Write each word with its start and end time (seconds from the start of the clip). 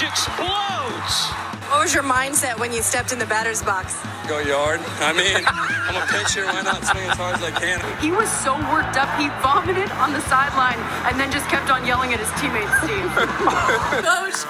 pitch 0.00 0.08
explodes. 0.08 1.28
What 1.68 1.82
was 1.82 1.94
your 1.94 2.02
mindset 2.02 2.58
when 2.58 2.72
you 2.72 2.82
stepped 2.82 3.12
in 3.12 3.18
the 3.18 3.26
batter's 3.26 3.62
box? 3.62 3.96
Go 4.26 4.38
yard. 4.40 4.80
I 5.00 5.12
mean, 5.12 5.44
I'm 5.46 5.96
a 5.96 6.06
pitcher. 6.06 6.44
Why 6.46 6.62
not 6.62 6.84
swing 6.84 7.04
as 7.04 7.16
hard 7.16 7.36
as 7.36 7.42
I 7.42 7.50
can? 7.50 7.78
He 8.00 8.10
was 8.10 8.30
so 8.30 8.54
worked 8.72 8.96
up, 8.96 9.08
he 9.20 9.28
vomited 9.42 9.90
on 10.02 10.12
the 10.12 10.20
sideline 10.22 10.78
and 11.06 11.18
then 11.20 11.30
just 11.30 11.48
kept 11.48 11.70
on 11.70 11.86
yelling 11.86 12.12
at 12.12 12.20
his 12.20 12.30
teammate 12.40 12.70
Steve. 12.80 13.10
Coach, 14.08 14.40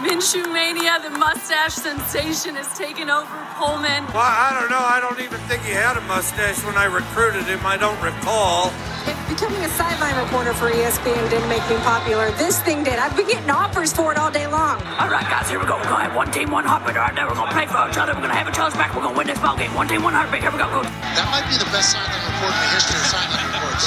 Minshew 0.00 0.50
mania, 0.52 0.98
the 1.02 1.10
mustache 1.10 1.74
sensation 1.74 2.54
has 2.56 2.76
taken 2.76 3.10
over 3.10 3.43
Pullman. 3.54 4.02
Well, 4.10 4.26
I 4.26 4.50
don't 4.58 4.70
know. 4.70 4.82
I 4.82 4.98
don't 4.98 5.20
even 5.22 5.38
think 5.46 5.62
he 5.62 5.70
had 5.70 5.96
a 5.96 6.04
mustache 6.10 6.58
when 6.66 6.76
I 6.76 6.90
recruited 6.90 7.46
him. 7.46 7.62
I 7.62 7.78
don't 7.78 7.98
recall. 8.02 8.74
If 9.06 9.14
becoming 9.30 9.62
a 9.62 9.68
sideline 9.78 10.18
reporter 10.18 10.52
for 10.54 10.70
ESPN 10.70 11.30
didn't 11.30 11.48
make 11.48 11.62
me 11.70 11.76
popular, 11.86 12.32
this 12.34 12.58
thing 12.62 12.82
did. 12.82 12.98
I've 12.98 13.14
been 13.14 13.26
getting 13.26 13.50
offers 13.50 13.92
for 13.92 14.10
it 14.10 14.18
all 14.18 14.30
day 14.30 14.46
long. 14.46 14.82
All 14.98 15.06
right, 15.06 15.26
guys, 15.30 15.48
here 15.48 15.60
we 15.60 15.66
go. 15.66 15.76
We're 15.76 15.86
going 15.86 16.02
to 16.02 16.08
have 16.10 16.16
one 16.16 16.30
team, 16.32 16.50
one 16.50 16.64
heartbeat. 16.64 16.96
All 16.96 17.06
right, 17.06 17.14
now 17.14 17.28
we're 17.28 17.38
going 17.38 17.48
to 17.48 17.54
play 17.54 17.66
for 17.66 17.78
each 17.86 17.98
other. 17.98 18.12
We're 18.14 18.26
going 18.26 18.34
to 18.34 18.40
have 18.40 18.48
a 18.48 18.52
challenge 18.52 18.74
back. 18.74 18.90
We're 18.94 19.06
going 19.06 19.14
to 19.14 19.18
win 19.18 19.26
this 19.30 19.38
ball 19.38 19.56
game. 19.56 19.72
One 19.74 19.86
team, 19.86 20.02
one 20.02 20.14
heartbeat. 20.14 20.42
Here 20.42 20.50
we 20.50 20.58
go. 20.58 20.66
Coach. 20.74 20.90
That 21.14 21.28
might 21.30 21.46
be 21.46 21.54
the 21.54 21.70
best 21.70 21.94
sideline 21.94 22.26
report 22.26 22.50
in 22.50 22.58
the 22.58 22.70
history 22.74 22.98
of 22.98 23.06
sideline 23.06 23.46
reports. 23.54 23.86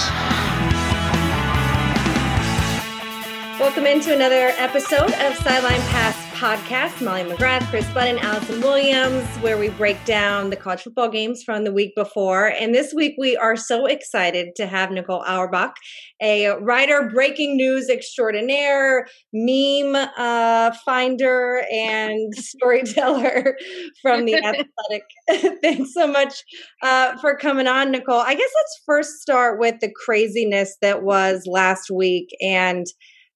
Welcome 3.59 3.85
into 3.89 4.13
another 4.13 4.53
episode 4.55 5.11
of 5.11 5.35
Sideline 5.43 5.81
Pass 5.89 6.26
Podcast. 6.37 7.03
Molly 7.03 7.23
McGrath, 7.23 7.67
Kris 7.71 7.91
Budden, 7.95 8.19
Allison 8.19 8.61
Williams, 8.61 9.27
where 9.37 9.57
we 9.57 9.69
break 9.69 10.03
down 10.05 10.51
the 10.51 10.55
college 10.55 10.83
football 10.83 11.09
games 11.09 11.41
from 11.41 11.63
the 11.63 11.71
week 11.71 11.95
before. 11.95 12.49
And 12.49 12.75
this 12.75 12.93
week 12.93 13.15
we 13.17 13.35
are 13.35 13.55
so 13.55 13.87
excited 13.87 14.55
to 14.57 14.67
have 14.67 14.91
Nicole 14.91 15.23
Auerbach, 15.27 15.73
a 16.21 16.49
writer, 16.59 17.09
breaking 17.11 17.57
news 17.57 17.89
extraordinaire, 17.89 19.07
meme 19.33 19.95
uh, 20.15 20.75
finder, 20.85 21.63
and 21.71 22.31
storyteller 22.35 23.57
from 24.03 24.25
the 24.25 24.35
Athletic. 24.43 25.57
Thanks 25.63 25.91
so 25.91 26.05
much 26.05 26.43
uh, 26.83 27.17
for 27.17 27.35
coming 27.35 27.65
on, 27.65 27.89
Nicole. 27.89 28.19
I 28.19 28.35
guess 28.35 28.51
let's 28.55 28.81
first 28.85 29.21
start 29.21 29.59
with 29.59 29.79
the 29.81 29.91
craziness 30.05 30.77
that 30.83 31.01
was 31.01 31.47
last 31.47 31.89
week 31.89 32.29
and 32.41 32.85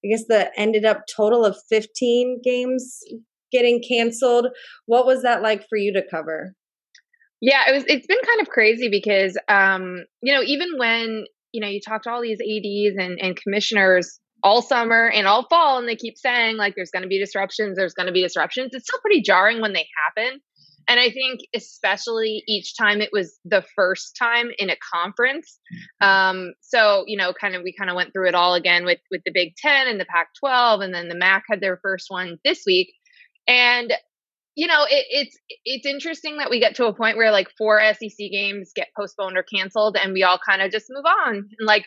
I 0.03 0.09
guess 0.09 0.25
the 0.27 0.51
ended 0.59 0.85
up 0.85 1.03
total 1.15 1.45
of 1.45 1.57
15 1.69 2.41
games 2.43 2.99
getting 3.51 3.83
canceled. 3.87 4.47
What 4.85 5.05
was 5.05 5.23
that 5.23 5.41
like 5.41 5.67
for 5.69 5.77
you 5.77 5.93
to 5.93 6.03
cover? 6.09 6.53
Yeah, 7.41 7.63
it 7.67 7.73
was 7.73 7.83
it's 7.87 8.07
been 8.07 8.19
kind 8.25 8.41
of 8.41 8.49
crazy 8.49 8.89
because 8.89 9.37
um, 9.47 10.05
you 10.21 10.33
know, 10.33 10.41
even 10.43 10.77
when, 10.77 11.25
you 11.51 11.61
know, 11.61 11.67
you 11.67 11.81
talk 11.81 12.03
to 12.03 12.11
all 12.11 12.21
these 12.21 12.39
ADs 12.39 12.95
and, 12.97 13.19
and 13.19 13.35
commissioners 13.35 14.19
all 14.43 14.61
summer 14.61 15.07
and 15.07 15.27
all 15.27 15.45
fall 15.49 15.77
and 15.77 15.87
they 15.87 15.95
keep 15.95 16.17
saying 16.17 16.57
like 16.57 16.73
there's 16.75 16.91
gonna 16.91 17.07
be 17.07 17.19
disruptions, 17.19 17.77
there's 17.77 17.93
gonna 17.93 18.11
be 18.11 18.21
disruptions. 18.21 18.71
It's 18.73 18.85
still 18.85 18.99
pretty 19.01 19.21
jarring 19.21 19.61
when 19.61 19.73
they 19.73 19.87
happen. 20.05 20.39
And 20.87 20.99
I 20.99 21.09
think 21.11 21.41
especially 21.55 22.43
each 22.47 22.77
time 22.77 23.01
it 23.01 23.09
was 23.11 23.39
the 23.45 23.63
first 23.75 24.15
time 24.17 24.49
in 24.57 24.69
a 24.69 24.77
conference. 24.93 25.59
Um, 26.01 26.53
so, 26.61 27.03
you 27.07 27.17
know, 27.17 27.33
kind 27.33 27.55
of 27.55 27.63
we 27.63 27.73
kind 27.77 27.89
of 27.89 27.95
went 27.95 28.13
through 28.13 28.27
it 28.27 28.35
all 28.35 28.53
again 28.53 28.85
with 28.85 28.99
with 29.09 29.21
the 29.25 29.31
Big 29.33 29.55
Ten 29.55 29.87
and 29.87 29.99
the 29.99 30.05
Pac 30.05 30.29
12, 30.39 30.81
and 30.81 30.93
then 30.93 31.07
the 31.07 31.15
MAC 31.15 31.43
had 31.49 31.61
their 31.61 31.79
first 31.81 32.05
one 32.09 32.37
this 32.43 32.63
week. 32.65 32.93
And 33.47 33.93
you 34.55 34.67
know, 34.67 34.83
it, 34.83 35.05
it's 35.09 35.37
it's 35.63 35.85
interesting 35.85 36.37
that 36.37 36.49
we 36.49 36.59
get 36.59 36.75
to 36.75 36.85
a 36.85 36.93
point 36.93 37.17
where 37.17 37.31
like 37.31 37.49
four 37.57 37.81
SEC 37.93 38.17
games 38.17 38.71
get 38.75 38.89
postponed 38.97 39.37
or 39.37 39.43
canceled, 39.43 39.97
and 40.01 40.13
we 40.13 40.23
all 40.23 40.39
kind 40.45 40.61
of 40.61 40.71
just 40.71 40.87
move 40.89 41.05
on. 41.05 41.35
And 41.35 41.47
like, 41.65 41.85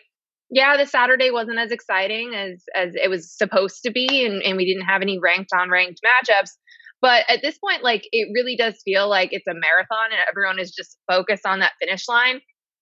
yeah, 0.51 0.77
the 0.77 0.87
Saturday 0.87 1.31
wasn't 1.31 1.59
as 1.59 1.73
exciting 1.73 2.33
as 2.35 2.65
as 2.75 2.95
it 2.95 3.11
was 3.11 3.37
supposed 3.37 3.83
to 3.85 3.91
be, 3.91 4.25
and, 4.25 4.43
and 4.43 4.57
we 4.57 4.65
didn't 4.65 4.89
have 4.89 5.03
any 5.03 5.19
ranked 5.19 5.51
on 5.55 5.71
ranked 5.71 6.01
matchups. 6.03 6.53
But 7.05 7.27
at 7.29 7.43
this 7.43 7.59
point, 7.59 7.85
like 7.85 8.09
it 8.13 8.31
really 8.33 8.57
does 8.57 8.81
feel 8.83 9.11
like 9.11 9.29
it's 9.31 9.47
a 9.47 9.53
marathon 9.53 10.07
and 10.11 10.21
everyone 10.27 10.59
is 10.59 10.71
just 10.71 10.97
focused 11.07 11.45
on 11.45 11.59
that 11.59 11.73
finish 11.79 12.09
line. 12.09 12.41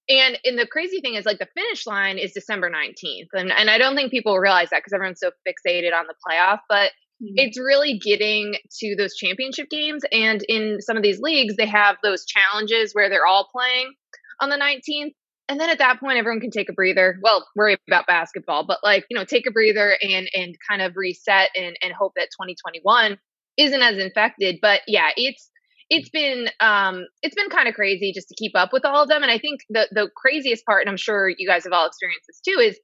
And 0.08 0.38
and 0.44 0.56
the 0.56 0.66
crazy 0.66 1.00
thing 1.00 1.16
is 1.16 1.26
like 1.26 1.40
the 1.40 1.48
finish 1.56 1.88
line 1.88 2.18
is 2.18 2.30
December 2.30 2.70
19th. 2.70 3.26
And 3.32 3.50
and 3.50 3.68
I 3.68 3.78
don't 3.78 3.96
think 3.96 4.12
people 4.12 4.38
realize 4.38 4.70
that 4.70 4.78
because 4.78 4.92
everyone's 4.92 5.18
so 5.18 5.32
fixated 5.44 5.92
on 5.92 6.06
the 6.06 6.14
playoff, 6.24 6.60
but 6.68 6.92
mm-hmm. 7.20 7.34
it's 7.34 7.58
really 7.58 7.98
getting 7.98 8.54
to 8.78 8.94
those 8.94 9.16
championship 9.16 9.68
games 9.70 10.04
and 10.12 10.44
in 10.48 10.80
some 10.80 10.96
of 10.96 11.02
these 11.02 11.18
leagues 11.18 11.56
they 11.56 11.66
have 11.66 11.96
those 12.04 12.24
challenges 12.24 12.92
where 12.92 13.10
they're 13.10 13.26
all 13.26 13.48
playing 13.50 13.92
on 14.40 14.50
the 14.50 14.56
19th 14.56 15.14
and 15.48 15.58
then 15.58 15.68
at 15.68 15.78
that 15.78 15.98
point 15.98 16.16
everyone 16.16 16.40
can 16.40 16.50
take 16.50 16.68
a 16.68 16.72
breather 16.72 17.18
well 17.22 17.46
worry 17.56 17.76
about 17.88 18.06
basketball 18.06 18.64
but 18.64 18.78
like 18.82 19.04
you 19.10 19.16
know 19.16 19.24
take 19.24 19.46
a 19.46 19.50
breather 19.50 19.96
and 20.00 20.28
and 20.34 20.56
kind 20.68 20.80
of 20.80 20.96
reset 20.96 21.50
and 21.54 21.76
and 21.82 21.92
hope 21.92 22.12
that 22.16 22.28
2021 22.40 23.18
isn't 23.56 23.82
as 23.82 23.98
infected. 23.98 24.58
But 24.60 24.80
yeah, 24.86 25.10
it's 25.16 25.50
it's 25.90 26.08
been 26.08 26.48
um 26.60 27.04
it's 27.22 27.34
been 27.34 27.50
kind 27.50 27.68
of 27.68 27.74
crazy 27.74 28.12
just 28.14 28.28
to 28.28 28.34
keep 28.38 28.52
up 28.54 28.72
with 28.72 28.84
all 28.84 29.02
of 29.02 29.08
them. 29.08 29.22
And 29.22 29.30
I 29.30 29.38
think 29.38 29.60
the 29.68 29.88
the 29.90 30.10
craziest 30.16 30.64
part, 30.64 30.82
and 30.82 30.90
I'm 30.90 30.96
sure 30.96 31.28
you 31.28 31.46
guys 31.46 31.64
have 31.64 31.72
all 31.72 31.86
experienced 31.86 32.26
this 32.26 32.40
too, 32.40 32.60
is 32.60 32.78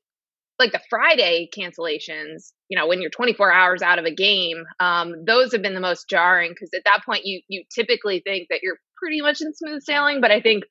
like 0.58 0.72
the 0.72 0.80
Friday 0.90 1.48
cancellations, 1.56 2.52
you 2.68 2.76
know, 2.76 2.88
when 2.88 3.00
you're 3.00 3.10
24 3.10 3.52
hours 3.52 3.80
out 3.80 4.00
of 4.00 4.04
a 4.04 4.14
game, 4.14 4.64
um, 4.80 5.14
those 5.24 5.52
have 5.52 5.62
been 5.62 5.74
the 5.74 5.80
most 5.80 6.08
jarring 6.08 6.50
because 6.50 6.70
at 6.74 6.82
that 6.84 7.04
point 7.04 7.22
you 7.24 7.40
you 7.48 7.64
typically 7.74 8.20
think 8.24 8.48
that 8.50 8.60
you're 8.62 8.78
pretty 8.96 9.20
much 9.20 9.40
in 9.40 9.54
smooth 9.54 9.82
sailing, 9.82 10.20
but 10.20 10.30
I 10.30 10.40
think 10.40 10.64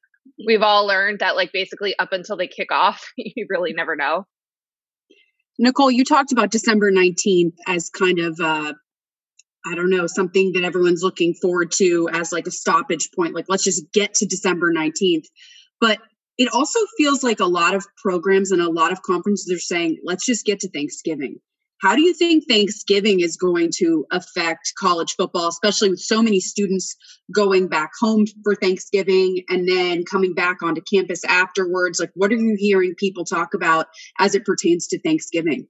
we've 0.45 0.61
all 0.61 0.85
learned 0.85 1.19
that 1.19 1.35
like 1.35 1.51
basically 1.53 1.97
up 1.97 2.11
until 2.11 2.37
they 2.37 2.47
kick 2.47 2.71
off, 2.71 3.11
you 3.17 3.47
really 3.49 3.73
never 3.73 3.95
know. 3.95 4.25
Nicole, 5.59 5.89
you 5.89 6.05
talked 6.05 6.31
about 6.31 6.51
December 6.51 6.91
19th 6.91 7.55
as 7.67 7.89
kind 7.89 8.19
of 8.19 8.39
uh, 8.39 8.73
I 9.65 9.75
don't 9.75 9.89
know, 9.89 10.07
something 10.07 10.53
that 10.53 10.63
everyone's 10.63 11.03
looking 11.03 11.33
forward 11.33 11.71
to 11.77 12.09
as 12.13 12.31
like 12.31 12.47
a 12.47 12.51
stoppage 12.51 13.09
point. 13.15 13.35
Like, 13.35 13.45
let's 13.49 13.63
just 13.63 13.91
get 13.93 14.13
to 14.15 14.25
December 14.25 14.71
19th. 14.71 15.25
But 15.81 15.99
it 16.37 16.49
also 16.53 16.79
feels 16.97 17.23
like 17.23 17.39
a 17.39 17.45
lot 17.45 17.73
of 17.73 17.85
programs 18.01 18.51
and 18.51 18.61
a 18.61 18.71
lot 18.71 18.91
of 18.91 19.01
conferences 19.01 19.51
are 19.51 19.59
saying, 19.59 19.97
let's 20.03 20.25
just 20.25 20.45
get 20.45 20.59
to 20.61 20.69
Thanksgiving. 20.69 21.39
How 21.79 21.95
do 21.95 22.01
you 22.01 22.13
think 22.13 22.45
Thanksgiving 22.47 23.19
is 23.19 23.37
going 23.37 23.69
to 23.77 24.05
affect 24.11 24.73
college 24.79 25.13
football, 25.15 25.47
especially 25.47 25.91
with 25.91 25.99
so 25.99 26.23
many 26.23 26.39
students 26.39 26.95
going 27.33 27.67
back 27.67 27.91
home 27.99 28.25
for 28.43 28.55
Thanksgiving 28.55 29.43
and 29.47 29.67
then 29.67 30.03
coming 30.03 30.33
back 30.33 30.63
onto 30.63 30.81
campus 30.81 31.23
afterwards? 31.25 31.99
Like, 31.99 32.11
what 32.15 32.31
are 32.31 32.37
you 32.37 32.55
hearing 32.57 32.95
people 32.97 33.25
talk 33.25 33.53
about 33.53 33.87
as 34.17 34.33
it 34.33 34.43
pertains 34.43 34.87
to 34.87 34.99
Thanksgiving? 34.99 35.67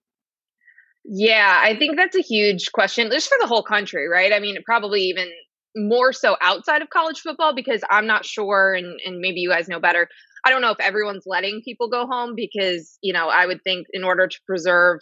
Yeah, 1.10 1.62
I 1.64 1.76
think 1.78 1.96
that's 1.96 2.18
a 2.18 2.22
huge 2.22 2.72
question, 2.74 3.10
just 3.10 3.30
for 3.30 3.38
the 3.40 3.48
whole 3.48 3.64
country, 3.64 4.08
right? 4.10 4.34
I 4.34 4.40
mean, 4.40 4.58
probably 4.66 5.04
even 5.04 5.30
more 5.76 6.12
so 6.12 6.36
outside 6.42 6.82
of 6.82 6.90
college 6.90 7.20
football 7.20 7.56
because 7.56 7.82
I'm 7.90 8.08
not 8.08 8.26
sure, 8.26 8.74
and, 8.74 9.00
and 9.06 9.20
maybe 9.20 9.40
you 9.40 9.50
guys 9.50 9.70
know 9.70 9.80
better. 9.80 10.10
I 10.46 10.50
don't 10.50 10.62
know 10.62 10.72
if 10.72 10.80
everyone's 10.82 11.24
letting 11.26 11.62
people 11.64 11.90
go 11.90 12.08
home 12.08 12.34
because, 12.36 12.98
you 13.02 13.14
know, 13.14 13.30
I 13.30 13.46
would 13.46 13.64
think 13.64 13.88
in 13.94 14.04
order 14.04 14.28
to 14.28 14.38
preserve, 14.46 15.00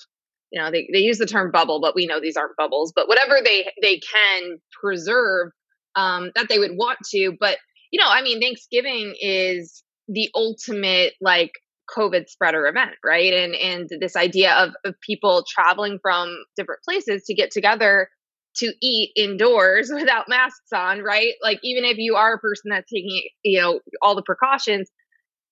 you 0.52 0.62
know, 0.62 0.70
they, 0.70 0.88
they 0.94 1.00
use 1.00 1.18
the 1.18 1.26
term 1.26 1.50
bubble, 1.52 1.82
but 1.82 1.96
we 1.96 2.06
know 2.06 2.20
these 2.20 2.38
aren't 2.38 2.56
bubbles, 2.58 2.94
but 2.96 3.08
whatever 3.08 3.40
they 3.44 3.72
they 3.82 4.00
can 4.00 4.60
preserve, 4.80 5.50
um, 5.96 6.32
that 6.36 6.50
they 6.50 6.60
would 6.60 6.74
want 6.76 7.00
to. 7.12 7.34
But, 7.40 7.58
you 7.92 8.00
know, 8.00 8.08
I 8.10 8.22
mean, 8.22 8.40
Thanksgiving 8.42 9.16
is 9.20 9.84
the 10.08 10.30
ultimate 10.36 11.14
like 11.20 11.52
COVID 11.96 12.30
spreader 12.30 12.68
event, 12.68 12.96
right? 13.04 13.34
And 13.34 13.56
and 13.56 13.90
this 14.00 14.16
idea 14.16 14.54
of, 14.54 14.72
of 14.86 14.96
people 15.02 15.46
traveling 15.48 16.00
from 16.02 16.36
different 16.56 16.82
places 16.84 17.24
to 17.26 17.34
get 17.34 17.52
together 17.52 18.10
to 18.58 18.74
eat 18.82 19.12
indoors 19.16 19.90
without 19.94 20.30
masks 20.30 20.72
on, 20.74 21.02
right? 21.02 21.34
Like 21.44 21.60
even 21.64 21.86
if 21.86 21.98
you 21.98 22.16
are 22.16 22.34
a 22.34 22.40
person 22.40 22.70
that's 22.70 22.90
taking 22.92 23.22
you 23.44 23.62
know 23.62 23.80
all 24.02 24.16
the 24.16 24.24
precautions, 24.24 24.90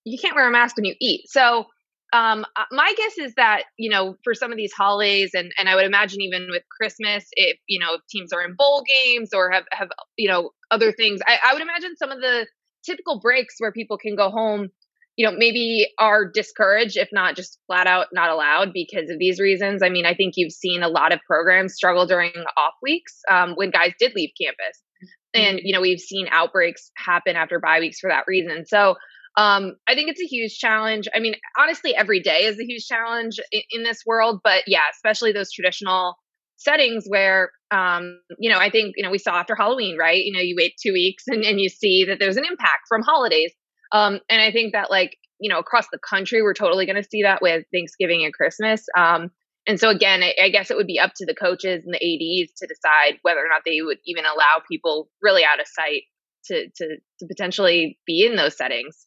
you 0.06 0.18
can't 0.18 0.36
wear 0.36 0.48
a 0.48 0.52
mask 0.52 0.78
when 0.78 0.86
you 0.86 0.96
eat. 1.00 1.26
So 1.28 1.66
um, 2.14 2.46
uh, 2.56 2.66
my 2.72 2.94
guess 2.96 3.18
is 3.18 3.34
that 3.36 3.64
you 3.78 3.90
know 3.90 4.16
for 4.24 4.34
some 4.34 4.52
of 4.52 4.58
these 4.58 4.74
holidays 4.74 5.32
and 5.34 5.52
and 5.58 5.68
I 5.68 5.76
would 5.76 5.86
imagine 5.86 6.22
even 6.22 6.48
with 6.50 6.64
Christmas, 6.70 7.26
if 7.34 7.58
you 7.68 7.80
know 7.80 7.96
if 7.96 8.02
teams 8.10 8.32
are 8.32 8.44
in 8.44 8.56
bowl 8.56 8.84
games 9.06 9.30
or 9.34 9.52
have 9.52 9.66
have 9.72 9.90
you 10.18 10.30
know 10.30 10.52
other 10.72 10.92
things, 10.92 11.20
I, 11.28 11.38
I 11.44 11.54
would 11.54 11.62
imagine 11.62 11.96
some 11.98 12.12
of 12.12 12.20
the 12.22 12.48
typical 12.86 13.20
breaks 13.20 13.56
where 13.60 13.72
people 13.72 13.98
can 13.98 14.16
go 14.16 14.30
home 14.30 14.70
you 15.16 15.26
know, 15.26 15.36
maybe 15.38 15.88
are 16.00 16.30
discouraged, 16.30 16.98
if 16.98 17.10
not 17.12 17.36
just 17.36 17.60
flat 17.68 17.88
out 17.88 18.08
not 18.14 18.30
allowed 18.30 18.74
because 18.74 19.10
of 19.10 19.20
these 19.20 19.40
reasons. 19.40 19.82
I 19.84 19.90
mean, 19.90 20.06
I 20.06 20.14
think 20.14 20.34
you've 20.38 20.52
seen 20.52 20.82
a 20.82 20.88
lot 20.88 21.14
of 21.14 21.20
programs 21.28 21.76
struggle 21.76 22.06
during 22.08 22.34
off 22.58 22.74
weeks 22.82 23.20
um, 23.30 23.54
when 23.56 23.70
guys 23.70 23.94
did 24.00 24.14
leave 24.16 24.32
campus. 24.42 24.82
And, 25.34 25.58
mm-hmm. 25.58 25.66
you 25.66 25.74
know, 25.74 25.82
we've 25.82 26.00
seen 26.00 26.28
outbreaks 26.32 26.90
happen 26.98 27.36
after 27.36 27.60
bye 27.60 27.80
weeks 27.80 28.00
for 28.00 28.10
that 28.10 28.26
reason. 28.28 28.66
So 28.66 28.96
um, 29.38 29.76
I 29.88 29.96
think 29.96 30.10
it's 30.10 30.22
a 30.22 30.26
huge 30.26 30.58
challenge. 30.58 31.08
I 31.14 31.20
mean, 31.20 31.36
honestly, 31.60 31.96
every 31.96 32.20
day 32.20 32.46
is 32.46 32.60
a 32.60 32.66
huge 32.66 32.86
challenge 32.86 33.40
in, 33.52 33.62
in 33.72 33.84
this 33.84 34.02
world. 34.06 34.40
But 34.44 34.64
yeah, 34.68 34.84
especially 34.92 35.32
those 35.32 35.52
traditional 35.52 36.16
settings 36.58 37.06
where 37.08 37.52
um, 37.74 38.20
you 38.38 38.52
know, 38.52 38.60
I 38.60 38.70
think, 38.70 38.94
you 38.98 39.04
know, 39.04 39.10
we 39.10 39.18
saw 39.18 39.32
after 39.32 39.56
Halloween, 39.56 39.98
right? 39.98 40.24
You 40.24 40.34
know, 40.34 40.40
you 40.40 40.56
wait 40.58 40.74
two 40.82 40.94
weeks 40.94 41.24
and, 41.28 41.44
and 41.44 41.60
you 41.60 41.70
see 41.70 42.06
that 42.06 42.20
there's 42.20 42.38
an 42.38 42.46
impact 42.46 42.84
from 42.88 43.02
holidays. 43.02 43.52
Um, 43.94 44.20
and 44.30 44.42
I 44.42 44.52
think 44.52 44.74
that 44.74 44.92
like, 44.92 45.18
you 45.40 45.50
know, 45.50 45.60
across 45.60 45.86
the 45.92 46.00
country, 46.00 46.42
we're 46.42 46.54
totally 46.54 46.86
going 46.86 47.02
to 47.02 47.08
see 47.10 47.24
that 47.24 47.42
with 47.42 47.66
Thanksgiving 47.72 48.26
and 48.26 48.34
Christmas. 48.34 48.86
Um, 48.98 49.32
And 49.66 49.80
so 49.80 49.90
again, 49.90 50.24
I, 50.24 50.34
I 50.44 50.50
guess 50.50 50.72
it 50.72 50.78
would 50.78 50.88
be 50.88 51.00
up 51.00 51.14
to 51.18 51.26
the 51.26 51.34
coaches 51.36 51.86
and 51.86 51.94
the 51.94 51.98
ADs 52.04 52.52
to 52.60 52.68
decide 52.68 53.20
whether 53.22 53.40
or 53.40 53.48
not 53.48 53.62
they 53.66 53.80
would 53.82 54.00
even 54.06 54.26
allow 54.26 54.62
people 54.70 55.10
really 55.22 55.44
out 55.46 55.62
of 55.62 55.68
sight 55.68 56.04
to 56.48 56.68
to, 56.76 56.98
to 57.20 57.28
potentially 57.28 57.98
be 58.06 58.26
in 58.26 58.36
those 58.36 58.58
settings. 58.58 59.06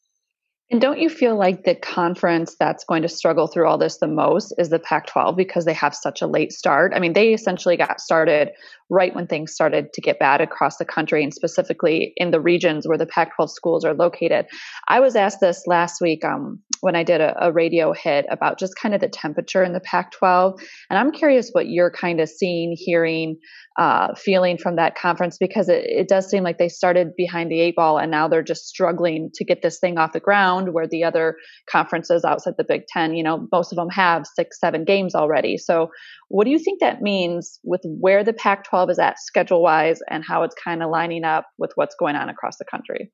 And 0.68 0.80
don't 0.80 0.98
you 0.98 1.08
feel 1.08 1.38
like 1.38 1.62
the 1.62 1.76
conference 1.76 2.56
that's 2.58 2.82
going 2.82 3.02
to 3.02 3.08
struggle 3.08 3.46
through 3.46 3.68
all 3.68 3.78
this 3.78 3.98
the 3.98 4.08
most 4.08 4.52
is 4.58 4.68
the 4.68 4.80
Pac 4.80 5.06
12 5.06 5.36
because 5.36 5.64
they 5.64 5.72
have 5.72 5.94
such 5.94 6.22
a 6.22 6.26
late 6.26 6.52
start? 6.52 6.92
I 6.92 6.98
mean, 6.98 7.12
they 7.12 7.32
essentially 7.32 7.76
got 7.76 8.00
started 8.00 8.50
right 8.90 9.14
when 9.14 9.28
things 9.28 9.52
started 9.52 9.92
to 9.92 10.00
get 10.00 10.18
bad 10.18 10.40
across 10.40 10.78
the 10.78 10.84
country 10.84 11.22
and 11.22 11.32
specifically 11.32 12.12
in 12.16 12.32
the 12.32 12.40
regions 12.40 12.86
where 12.86 12.98
the 12.98 13.06
Pac 13.06 13.36
12 13.36 13.50
schools 13.52 13.84
are 13.84 13.94
located. 13.94 14.46
I 14.88 14.98
was 14.98 15.14
asked 15.14 15.38
this 15.40 15.68
last 15.68 16.00
week 16.00 16.24
um, 16.24 16.60
when 16.80 16.96
I 16.96 17.02
did 17.02 17.20
a, 17.20 17.46
a 17.46 17.52
radio 17.52 17.92
hit 17.92 18.26
about 18.30 18.58
just 18.58 18.76
kind 18.76 18.94
of 18.94 19.00
the 19.00 19.08
temperature 19.08 19.62
in 19.62 19.72
the 19.72 19.80
Pac 19.80 20.12
12. 20.12 20.60
And 20.90 20.98
I'm 20.98 21.12
curious 21.12 21.50
what 21.52 21.68
you're 21.68 21.90
kind 21.90 22.20
of 22.20 22.28
seeing, 22.28 22.74
hearing, 22.76 23.36
uh, 23.78 24.14
feeling 24.14 24.56
from 24.56 24.76
that 24.76 24.96
conference 24.96 25.36
because 25.38 25.68
it, 25.68 25.84
it 25.84 26.08
does 26.08 26.28
seem 26.28 26.42
like 26.42 26.58
they 26.58 26.68
started 26.68 27.14
behind 27.16 27.50
the 27.50 27.60
eight 27.60 27.76
ball 27.76 27.98
and 27.98 28.10
now 28.10 28.26
they're 28.26 28.42
just 28.42 28.66
struggling 28.66 29.30
to 29.34 29.44
get 29.44 29.62
this 29.62 29.78
thing 29.78 29.98
off 29.98 30.12
the 30.12 30.20
ground 30.20 30.72
where 30.72 30.88
the 30.88 31.04
other 31.04 31.36
conferences 31.70 32.24
outside 32.24 32.54
the 32.56 32.64
Big 32.64 32.86
Ten, 32.86 33.14
you 33.14 33.22
know, 33.22 33.46
most 33.52 33.72
of 33.72 33.76
them 33.76 33.90
have 33.90 34.26
six, 34.26 34.58
seven 34.58 34.84
games 34.84 35.14
already. 35.14 35.58
So, 35.58 35.90
what 36.28 36.44
do 36.44 36.50
you 36.50 36.58
think 36.58 36.80
that 36.80 37.02
means 37.02 37.60
with 37.62 37.82
where 37.84 38.24
the 38.24 38.32
Pac 38.32 38.64
12 38.64 38.90
is 38.90 38.98
at 38.98 39.20
schedule 39.20 39.62
wise 39.62 40.00
and 40.10 40.24
how 40.26 40.42
it's 40.42 40.56
kind 40.62 40.82
of 40.82 40.90
lining 40.90 41.24
up 41.24 41.46
with 41.58 41.70
what's 41.76 41.94
going 41.94 42.16
on 42.16 42.28
across 42.28 42.56
the 42.58 42.64
country? 42.64 43.12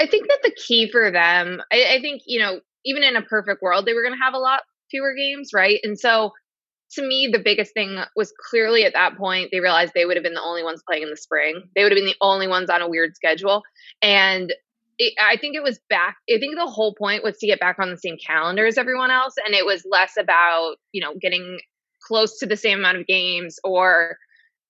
I 0.00 0.06
think 0.06 0.28
that 0.28 0.40
the 0.42 0.54
key 0.54 0.90
for 0.90 1.10
them, 1.10 1.60
I, 1.72 1.96
I 1.96 2.00
think, 2.00 2.22
you 2.26 2.40
know, 2.40 2.60
even 2.84 3.02
in 3.02 3.16
a 3.16 3.22
perfect 3.22 3.62
world, 3.62 3.86
they 3.86 3.94
were 3.94 4.02
going 4.02 4.14
to 4.14 4.24
have 4.24 4.34
a 4.34 4.38
lot 4.38 4.60
fewer 4.90 5.14
games, 5.14 5.50
right? 5.54 5.80
And 5.82 5.98
so, 5.98 6.32
to 6.92 7.02
me, 7.02 7.28
the 7.32 7.40
biggest 7.40 7.74
thing 7.74 7.98
was 8.14 8.32
clearly 8.50 8.84
at 8.84 8.92
that 8.92 9.16
point, 9.16 9.48
they 9.50 9.58
realized 9.58 9.92
they 9.94 10.04
would 10.04 10.16
have 10.16 10.22
been 10.22 10.34
the 10.34 10.40
only 10.40 10.62
ones 10.62 10.82
playing 10.86 11.02
in 11.02 11.10
the 11.10 11.16
spring. 11.16 11.62
They 11.74 11.82
would 11.82 11.90
have 11.90 11.96
been 11.96 12.06
the 12.06 12.14
only 12.20 12.46
ones 12.46 12.70
on 12.70 12.82
a 12.82 12.88
weird 12.88 13.16
schedule. 13.16 13.62
And 14.00 14.52
it, 14.98 15.14
I 15.20 15.36
think 15.36 15.56
it 15.56 15.62
was 15.62 15.80
back, 15.90 16.16
I 16.32 16.38
think 16.38 16.56
the 16.56 16.66
whole 16.66 16.94
point 16.94 17.24
was 17.24 17.36
to 17.38 17.46
get 17.46 17.58
back 17.58 17.78
on 17.80 17.90
the 17.90 17.96
same 17.96 18.16
calendar 18.24 18.66
as 18.66 18.78
everyone 18.78 19.10
else. 19.10 19.34
And 19.44 19.54
it 19.54 19.66
was 19.66 19.84
less 19.90 20.12
about, 20.18 20.76
you 20.92 21.00
know, 21.00 21.14
getting 21.20 21.58
close 22.06 22.38
to 22.38 22.46
the 22.46 22.56
same 22.56 22.78
amount 22.78 22.98
of 22.98 23.06
games 23.06 23.58
or 23.64 24.16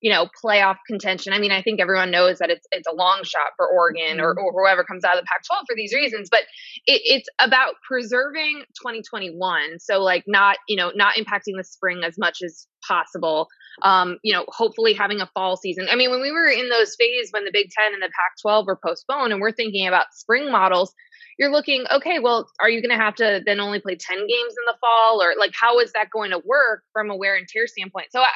you 0.04 0.12
know, 0.12 0.28
playoff 0.44 0.76
contention. 0.86 1.32
I 1.32 1.38
mean, 1.38 1.50
I 1.50 1.62
think 1.62 1.80
everyone 1.80 2.10
knows 2.10 2.36
that 2.38 2.50
it's 2.50 2.66
it's 2.72 2.86
a 2.86 2.94
long 2.94 3.22
shot 3.24 3.52
for 3.56 3.66
Oregon 3.66 4.20
or, 4.20 4.34
mm-hmm. 4.34 4.44
or 4.44 4.52
whoever 4.52 4.84
comes 4.84 5.02
out 5.02 5.16
of 5.16 5.22
the 5.22 5.26
Pac-12 5.26 5.60
for 5.66 5.74
these 5.74 5.94
reasons, 5.94 6.28
but 6.30 6.40
it, 6.84 7.00
it's 7.04 7.28
about 7.40 7.76
preserving 7.88 8.64
2021. 8.82 9.78
So 9.78 10.02
like 10.02 10.24
not 10.26 10.58
you 10.68 10.76
know 10.76 10.92
not 10.94 11.14
impacting 11.14 11.56
the 11.56 11.64
spring 11.64 12.02
as 12.04 12.18
much 12.18 12.42
as 12.44 12.66
possible. 12.86 13.48
Um, 13.82 14.18
you 14.22 14.34
know, 14.34 14.44
hopefully 14.48 14.92
having 14.92 15.22
a 15.22 15.30
fall 15.32 15.56
season. 15.56 15.86
I 15.90 15.96
mean, 15.96 16.10
when 16.10 16.20
we 16.20 16.30
were 16.30 16.48
in 16.48 16.68
those 16.68 16.94
phases 16.96 17.30
when 17.32 17.46
the 17.46 17.50
Big 17.50 17.70
Ten 17.70 17.94
and 17.94 18.02
the 18.02 18.10
Pac-12 18.14 18.66
were 18.66 18.78
postponed, 18.86 19.32
and 19.32 19.40
we're 19.40 19.52
thinking 19.52 19.88
about 19.88 20.12
spring 20.12 20.52
models, 20.52 20.92
you're 21.38 21.50
looking 21.50 21.84
okay 21.92 22.20
well 22.20 22.46
are 22.60 22.70
you 22.70 22.80
going 22.80 22.96
to 22.96 23.02
have 23.02 23.16
to 23.16 23.40
then 23.44 23.58
only 23.58 23.80
play 23.80 23.96
10 23.96 24.16
games 24.18 24.30
in 24.30 24.64
the 24.66 24.76
fall 24.80 25.20
or 25.20 25.32
like 25.36 25.50
how 25.58 25.80
is 25.80 25.90
that 25.92 26.08
going 26.10 26.30
to 26.30 26.40
work 26.44 26.82
from 26.92 27.10
a 27.10 27.16
wear 27.16 27.34
and 27.34 27.48
tear 27.48 27.66
standpoint 27.66 28.06
so 28.12 28.20
I, 28.20 28.28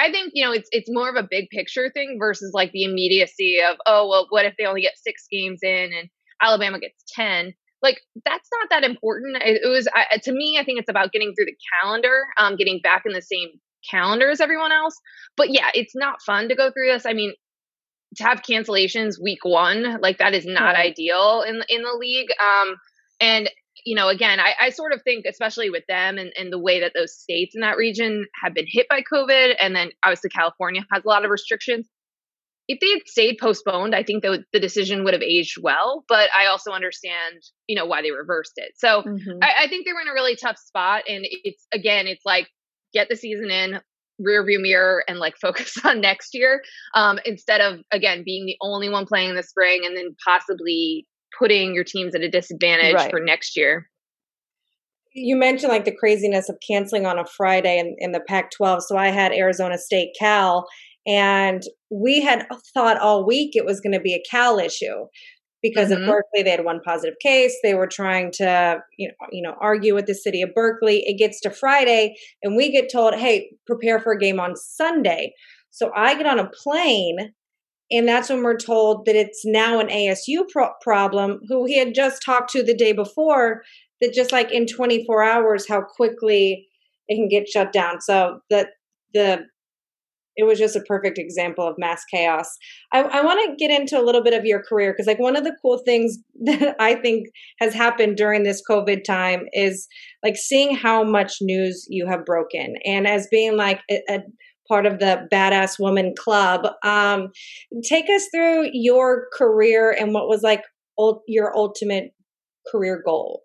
I 0.00 0.10
think 0.10 0.32
you 0.34 0.44
know 0.44 0.52
it's 0.52 0.68
it's 0.72 0.88
more 0.90 1.08
of 1.08 1.16
a 1.16 1.28
big 1.28 1.48
picture 1.50 1.90
thing 1.92 2.16
versus 2.18 2.52
like 2.54 2.72
the 2.72 2.84
immediacy 2.84 3.58
of 3.60 3.76
oh 3.86 4.08
well 4.08 4.26
what 4.30 4.46
if 4.46 4.54
they 4.58 4.64
only 4.64 4.82
get 4.82 4.94
six 4.96 5.26
games 5.30 5.60
in 5.62 5.92
and 5.92 6.08
Alabama 6.42 6.80
gets 6.80 7.04
ten 7.14 7.52
like 7.82 8.00
that's 8.24 8.48
not 8.52 8.68
that 8.70 8.88
important. 8.88 9.36
It, 9.42 9.62
it 9.64 9.68
was 9.68 9.88
I, 9.94 10.18
to 10.18 10.32
me 10.32 10.58
I 10.60 10.64
think 10.64 10.80
it's 10.80 10.90
about 10.90 11.12
getting 11.12 11.34
through 11.34 11.46
the 11.46 11.56
calendar, 11.80 12.24
um, 12.38 12.56
getting 12.56 12.80
back 12.82 13.02
in 13.06 13.12
the 13.12 13.22
same 13.22 13.48
calendar 13.90 14.30
as 14.30 14.40
everyone 14.40 14.72
else. 14.72 14.96
But 15.36 15.50
yeah, 15.50 15.70
it's 15.74 15.94
not 15.94 16.22
fun 16.22 16.48
to 16.48 16.54
go 16.54 16.70
through 16.70 16.92
this. 16.92 17.06
I 17.06 17.14
mean, 17.14 17.32
to 18.16 18.24
have 18.24 18.42
cancellations 18.42 19.14
week 19.22 19.44
one 19.44 19.98
like 20.00 20.18
that 20.18 20.34
is 20.34 20.46
not 20.46 20.76
ideal 20.76 21.44
in 21.46 21.62
in 21.68 21.82
the 21.82 21.96
league. 21.98 22.28
Um, 22.40 22.76
and 23.20 23.50
you 23.84 23.96
know, 23.96 24.08
again, 24.08 24.40
I, 24.40 24.54
I 24.60 24.70
sort 24.70 24.92
of 24.92 25.02
think, 25.02 25.24
especially 25.28 25.70
with 25.70 25.84
them 25.88 26.18
and, 26.18 26.32
and 26.38 26.52
the 26.52 26.58
way 26.58 26.80
that 26.80 26.92
those 26.94 27.16
states 27.16 27.54
in 27.54 27.60
that 27.62 27.76
region 27.76 28.26
have 28.42 28.54
been 28.54 28.66
hit 28.68 28.86
by 28.88 29.02
COVID, 29.02 29.54
and 29.60 29.74
then 29.74 29.90
obviously 30.04 30.30
California 30.30 30.82
has 30.92 31.04
a 31.04 31.08
lot 31.08 31.24
of 31.24 31.30
restrictions. 31.30 31.88
If 32.68 32.78
they 32.80 32.90
had 32.90 33.02
stayed 33.06 33.38
postponed, 33.40 33.94
I 33.94 34.04
think 34.04 34.22
the, 34.22 34.44
the 34.52 34.60
decision 34.60 35.02
would 35.04 35.14
have 35.14 35.22
aged 35.22 35.56
well. 35.60 36.04
But 36.08 36.30
I 36.36 36.46
also 36.46 36.70
understand, 36.70 37.42
you 37.66 37.74
know, 37.74 37.84
why 37.84 38.02
they 38.02 38.12
reversed 38.12 38.52
it. 38.56 38.72
So 38.76 39.02
mm-hmm. 39.02 39.38
I, 39.42 39.64
I 39.64 39.68
think 39.68 39.86
they 39.86 39.92
were 39.92 40.00
in 40.00 40.08
a 40.08 40.12
really 40.12 40.36
tough 40.36 40.56
spot. 40.56 41.02
And 41.08 41.26
it's 41.28 41.66
again, 41.72 42.06
it's 42.06 42.24
like 42.24 42.46
get 42.94 43.08
the 43.08 43.16
season 43.16 43.50
in, 43.50 43.80
rear 44.20 44.44
view 44.44 44.60
mirror 44.60 45.02
and 45.08 45.18
like 45.18 45.36
focus 45.40 45.76
on 45.84 46.00
next 46.00 46.34
year 46.34 46.62
um, 46.94 47.18
instead 47.24 47.60
of 47.60 47.80
again 47.90 48.22
being 48.24 48.46
the 48.46 48.56
only 48.60 48.88
one 48.88 49.06
playing 49.06 49.30
in 49.30 49.36
the 49.36 49.42
spring 49.42 49.82
and 49.84 49.96
then 49.96 50.14
possibly 50.24 51.06
putting 51.38 51.74
your 51.74 51.84
teams 51.84 52.14
at 52.14 52.22
a 52.22 52.28
disadvantage 52.28 52.94
right. 52.94 53.10
for 53.10 53.20
next 53.20 53.56
year. 53.56 53.88
You 55.12 55.36
mentioned 55.36 55.72
like 55.72 55.84
the 55.84 55.96
craziness 55.96 56.48
of 56.48 56.58
canceling 56.66 57.04
on 57.04 57.18
a 57.18 57.24
Friday 57.24 57.78
in, 57.78 57.96
in 57.98 58.12
the 58.12 58.20
Pac 58.20 58.50
12. 58.52 58.84
So 58.84 58.96
I 58.96 59.08
had 59.08 59.32
Arizona 59.32 59.76
State 59.76 60.10
Cal, 60.18 60.66
and 61.06 61.62
we 61.90 62.20
had 62.20 62.46
thought 62.74 62.98
all 62.98 63.26
week 63.26 63.50
it 63.54 63.64
was 63.64 63.80
going 63.80 63.92
to 63.92 64.00
be 64.00 64.14
a 64.14 64.22
Cal 64.30 64.58
issue 64.58 65.06
because 65.62 65.90
mm-hmm. 65.90 66.02
of 66.02 66.08
Berkeley. 66.08 66.42
They 66.42 66.50
had 66.50 66.64
one 66.64 66.80
positive 66.84 67.16
case. 67.20 67.56
They 67.62 67.74
were 67.74 67.86
trying 67.86 68.30
to, 68.34 68.78
you 68.98 69.08
know, 69.08 69.26
you 69.32 69.42
know, 69.42 69.54
argue 69.60 69.94
with 69.94 70.06
the 70.06 70.14
city 70.14 70.42
of 70.42 70.54
Berkeley. 70.54 71.02
It 71.06 71.18
gets 71.18 71.40
to 71.40 71.50
Friday, 71.50 72.14
and 72.42 72.56
we 72.56 72.70
get 72.70 72.90
told, 72.90 73.14
"Hey, 73.14 73.50
prepare 73.66 73.98
for 73.98 74.12
a 74.12 74.18
game 74.18 74.40
on 74.40 74.54
Sunday." 74.56 75.34
So 75.70 75.90
I 75.94 76.14
get 76.14 76.26
on 76.26 76.38
a 76.38 76.50
plane 76.50 77.32
and 77.90 78.06
that's 78.06 78.28
when 78.28 78.42
we're 78.42 78.56
told 78.56 79.06
that 79.06 79.16
it's 79.16 79.42
now 79.44 79.80
an 79.80 79.88
ASU 79.88 80.48
pro- 80.50 80.72
problem, 80.80 81.40
who 81.48 81.64
he 81.64 81.78
had 81.78 81.94
just 81.94 82.22
talked 82.24 82.50
to 82.52 82.62
the 82.62 82.76
day 82.76 82.92
before, 82.92 83.62
that 84.00 84.14
just 84.14 84.32
like 84.32 84.50
in 84.52 84.66
24 84.66 85.22
hours, 85.22 85.68
how 85.68 85.82
quickly 85.82 86.68
it 87.08 87.16
can 87.16 87.28
get 87.28 87.48
shut 87.48 87.72
down. 87.72 88.00
So 88.00 88.40
that 88.50 88.68
the 89.12 89.46
it 90.36 90.44
was 90.44 90.58
just 90.58 90.76
a 90.76 90.80
perfect 90.80 91.18
example 91.18 91.66
of 91.66 91.74
mass 91.76 92.02
chaos. 92.10 92.56
I, 92.92 93.02
I 93.02 93.22
want 93.22 93.40
to 93.44 93.56
get 93.56 93.78
into 93.78 94.00
a 94.00 94.02
little 94.02 94.22
bit 94.22 94.32
of 94.32 94.46
your 94.46 94.62
career 94.62 94.92
because, 94.92 95.06
like, 95.06 95.18
one 95.18 95.36
of 95.36 95.44
the 95.44 95.54
cool 95.60 95.82
things 95.84 96.18
that 96.44 96.76
I 96.78 96.94
think 96.94 97.26
has 97.58 97.74
happened 97.74 98.16
during 98.16 98.42
this 98.44 98.62
COVID 98.68 99.04
time 99.04 99.46
is 99.52 99.86
like 100.22 100.36
seeing 100.36 100.74
how 100.74 101.02
much 101.02 101.38
news 101.40 101.86
you 101.90 102.06
have 102.06 102.24
broken, 102.24 102.76
and 102.84 103.06
as 103.06 103.28
being 103.30 103.56
like 103.56 103.80
a, 103.90 104.00
a 104.08 104.20
part 104.70 104.86
of 104.86 105.00
the 105.00 105.28
Badass 105.32 105.80
Woman 105.80 106.14
Club. 106.16 106.66
Um, 106.84 107.32
take 107.82 108.08
us 108.08 108.28
through 108.32 108.70
your 108.72 109.26
career 109.36 109.90
and 109.90 110.14
what 110.14 110.28
was 110.28 110.42
like 110.42 110.62
ul- 110.98 111.24
your 111.26 111.54
ultimate 111.56 112.14
career 112.70 113.02
goal. 113.04 113.42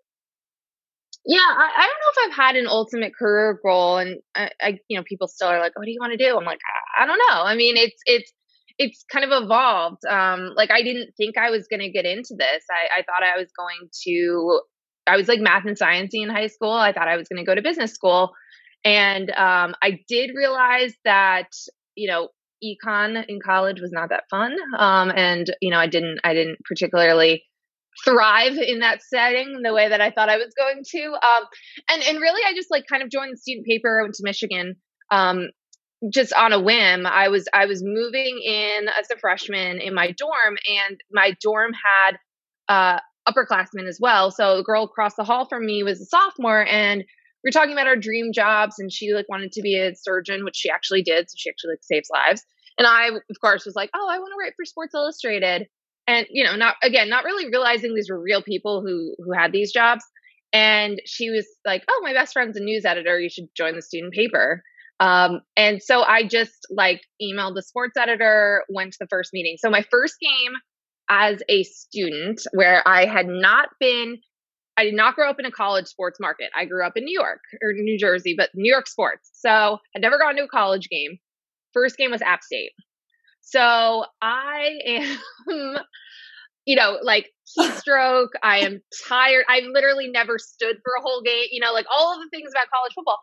Yeah, 1.26 1.38
I, 1.40 1.68
I, 1.76 1.86
don't 1.88 1.88
know 1.88 2.12
if 2.12 2.30
I've 2.30 2.36
had 2.36 2.54
an 2.54 2.68
ultimate 2.68 3.12
career 3.12 3.58
goal, 3.64 3.98
and 3.98 4.20
I, 4.36 4.50
I, 4.62 4.78
you 4.86 4.96
know, 4.96 5.02
people 5.02 5.26
still 5.26 5.48
are 5.48 5.58
like, 5.58 5.76
"What 5.76 5.84
do 5.84 5.90
you 5.90 5.98
want 6.00 6.12
to 6.12 6.24
do?" 6.24 6.38
I'm 6.38 6.44
like, 6.44 6.60
I, 6.96 7.02
I 7.02 7.06
don't 7.06 7.18
know. 7.18 7.42
I 7.42 7.56
mean, 7.56 7.76
it's 7.76 8.00
it's 8.06 8.32
it's 8.78 9.04
kind 9.10 9.24
of 9.24 9.42
evolved. 9.42 10.04
Um, 10.08 10.52
like 10.54 10.70
I 10.70 10.82
didn't 10.82 11.14
think 11.16 11.36
I 11.36 11.50
was 11.50 11.66
going 11.66 11.80
to 11.80 11.90
get 11.90 12.04
into 12.04 12.36
this. 12.38 12.62
I, 12.70 13.00
I 13.00 13.02
thought 13.02 13.26
I 13.26 13.36
was 13.36 13.50
going 13.58 13.90
to. 14.04 14.60
I 15.08 15.16
was 15.16 15.26
like 15.26 15.40
math 15.40 15.64
and 15.66 15.76
science 15.76 16.12
in 16.14 16.28
high 16.28 16.46
school. 16.46 16.72
I 16.72 16.92
thought 16.92 17.08
I 17.08 17.16
was 17.16 17.28
going 17.28 17.44
to 17.44 17.46
go 17.46 17.56
to 17.56 17.62
business 17.62 17.92
school. 17.92 18.32
And 18.86 19.30
um, 19.30 19.74
I 19.82 19.98
did 20.06 20.30
realize 20.32 20.94
that, 21.04 21.48
you 21.96 22.06
know, 22.08 22.28
econ 22.64 23.24
in 23.28 23.40
college 23.44 23.80
was 23.80 23.90
not 23.90 24.10
that 24.10 24.24
fun. 24.30 24.54
Um, 24.78 25.10
and, 25.10 25.52
you 25.60 25.70
know, 25.72 25.78
I 25.78 25.88
didn't, 25.88 26.20
I 26.22 26.34
didn't 26.34 26.58
particularly 26.64 27.42
thrive 28.04 28.56
in 28.58 28.78
that 28.80 29.00
setting 29.02 29.62
the 29.64 29.74
way 29.74 29.88
that 29.88 30.00
I 30.00 30.12
thought 30.12 30.28
I 30.28 30.36
was 30.36 30.54
going 30.56 30.84
to. 30.92 31.04
Um, 31.14 31.44
and, 31.90 32.02
and 32.04 32.20
really, 32.20 32.42
I 32.46 32.54
just 32.54 32.70
like 32.70 32.84
kind 32.88 33.02
of 33.02 33.10
joined 33.10 33.32
the 33.32 33.38
student 33.38 33.66
paper, 33.66 33.98
I 33.98 34.04
went 34.04 34.14
to 34.14 34.22
Michigan, 34.24 34.76
um, 35.10 35.48
just 36.12 36.32
on 36.34 36.52
a 36.52 36.60
whim. 36.60 37.06
I 37.06 37.26
was, 37.26 37.48
I 37.52 37.66
was 37.66 37.82
moving 37.84 38.40
in 38.44 38.86
as 39.00 39.10
a 39.10 39.18
freshman 39.18 39.80
in 39.80 39.94
my 39.94 40.12
dorm 40.12 40.58
and 40.70 41.00
my 41.10 41.34
dorm 41.42 41.72
had, 41.72 42.18
uh, 42.68 43.00
upperclassmen 43.28 43.88
as 43.88 43.98
well. 44.00 44.30
So 44.30 44.58
the 44.58 44.62
girl 44.62 44.84
across 44.84 45.16
the 45.16 45.24
hall 45.24 45.48
from 45.48 45.66
me 45.66 45.82
was 45.82 46.00
a 46.00 46.04
sophomore 46.04 46.64
and 46.64 47.02
we 47.46 47.50
were 47.50 47.52
talking 47.52 47.72
about 47.72 47.86
our 47.86 47.96
dream 47.96 48.32
jobs 48.32 48.80
and 48.80 48.92
she 48.92 49.12
like 49.12 49.28
wanted 49.28 49.52
to 49.52 49.62
be 49.62 49.78
a 49.78 49.94
surgeon 49.94 50.44
which 50.44 50.56
she 50.56 50.68
actually 50.68 51.02
did 51.02 51.30
so 51.30 51.34
she 51.38 51.48
actually 51.48 51.74
like 51.74 51.82
saves 51.82 52.08
lives. 52.12 52.44
And 52.76 52.88
i 52.88 53.06
of 53.06 53.40
course 53.40 53.64
was 53.64 53.76
like 53.76 53.88
oh 53.94 54.08
i 54.10 54.18
want 54.18 54.32
to 54.32 54.44
write 54.44 54.54
for 54.56 54.64
sports 54.64 54.94
illustrated. 54.94 55.68
And 56.08 56.26
you 56.28 56.44
know 56.44 56.56
not 56.56 56.74
again 56.82 57.08
not 57.08 57.24
really 57.24 57.48
realizing 57.48 57.94
these 57.94 58.10
were 58.10 58.20
real 58.20 58.42
people 58.42 58.82
who 58.82 59.14
who 59.24 59.32
had 59.32 59.52
these 59.52 59.72
jobs. 59.72 60.04
And 60.52 61.00
she 61.06 61.30
was 61.30 61.46
like 61.64 61.84
oh 61.88 62.00
my 62.02 62.12
best 62.12 62.32
friend's 62.32 62.56
a 62.56 62.60
news 62.60 62.84
editor. 62.84 63.20
You 63.20 63.30
should 63.30 63.46
join 63.56 63.76
the 63.76 63.82
student 63.82 64.12
paper. 64.12 64.64
Um, 64.98 65.42
and 65.56 65.80
so 65.80 66.02
i 66.02 66.26
just 66.26 66.66
like 66.68 67.02
emailed 67.22 67.54
the 67.54 67.62
sports 67.62 67.96
editor 67.96 68.64
went 68.68 68.92
to 68.94 68.98
the 68.98 69.08
first 69.08 69.30
meeting. 69.32 69.54
So 69.58 69.70
my 69.70 69.84
first 69.88 70.16
game 70.20 70.54
as 71.08 71.40
a 71.48 71.62
student 71.62 72.40
where 72.54 72.82
i 72.88 73.06
had 73.06 73.28
not 73.28 73.68
been 73.78 74.18
I 74.76 74.84
did 74.84 74.94
not 74.94 75.14
grow 75.14 75.30
up 75.30 75.38
in 75.38 75.46
a 75.46 75.50
college 75.50 75.86
sports 75.86 76.18
market. 76.20 76.50
I 76.56 76.66
grew 76.66 76.84
up 76.86 76.96
in 76.96 77.04
New 77.04 77.18
York 77.18 77.40
or 77.62 77.72
New 77.72 77.98
Jersey, 77.98 78.34
but 78.36 78.50
New 78.54 78.70
York 78.70 78.86
sports. 78.86 79.30
So 79.32 79.78
I'd 79.94 80.02
never 80.02 80.18
gone 80.18 80.36
to 80.36 80.44
a 80.44 80.48
college 80.48 80.88
game. 80.88 81.18
First 81.72 81.96
game 81.96 82.10
was 82.10 82.22
App 82.22 82.42
State. 82.42 82.72
So 83.40 84.04
I 84.20 84.78
am, 84.86 85.18
you 86.66 86.76
know, 86.76 86.98
like 87.02 87.30
heat 87.54 87.72
stroke. 87.74 88.32
I 88.42 88.58
am 88.58 88.82
tired. 89.08 89.44
I 89.48 89.60
literally 89.72 90.08
never 90.08 90.38
stood 90.38 90.76
for 90.84 90.94
a 90.98 91.02
whole 91.02 91.22
game, 91.22 91.46
you 91.50 91.60
know, 91.60 91.72
like 91.72 91.86
all 91.94 92.12
of 92.12 92.20
the 92.20 92.28
things 92.30 92.50
about 92.50 92.66
college 92.74 92.92
football. 92.94 93.20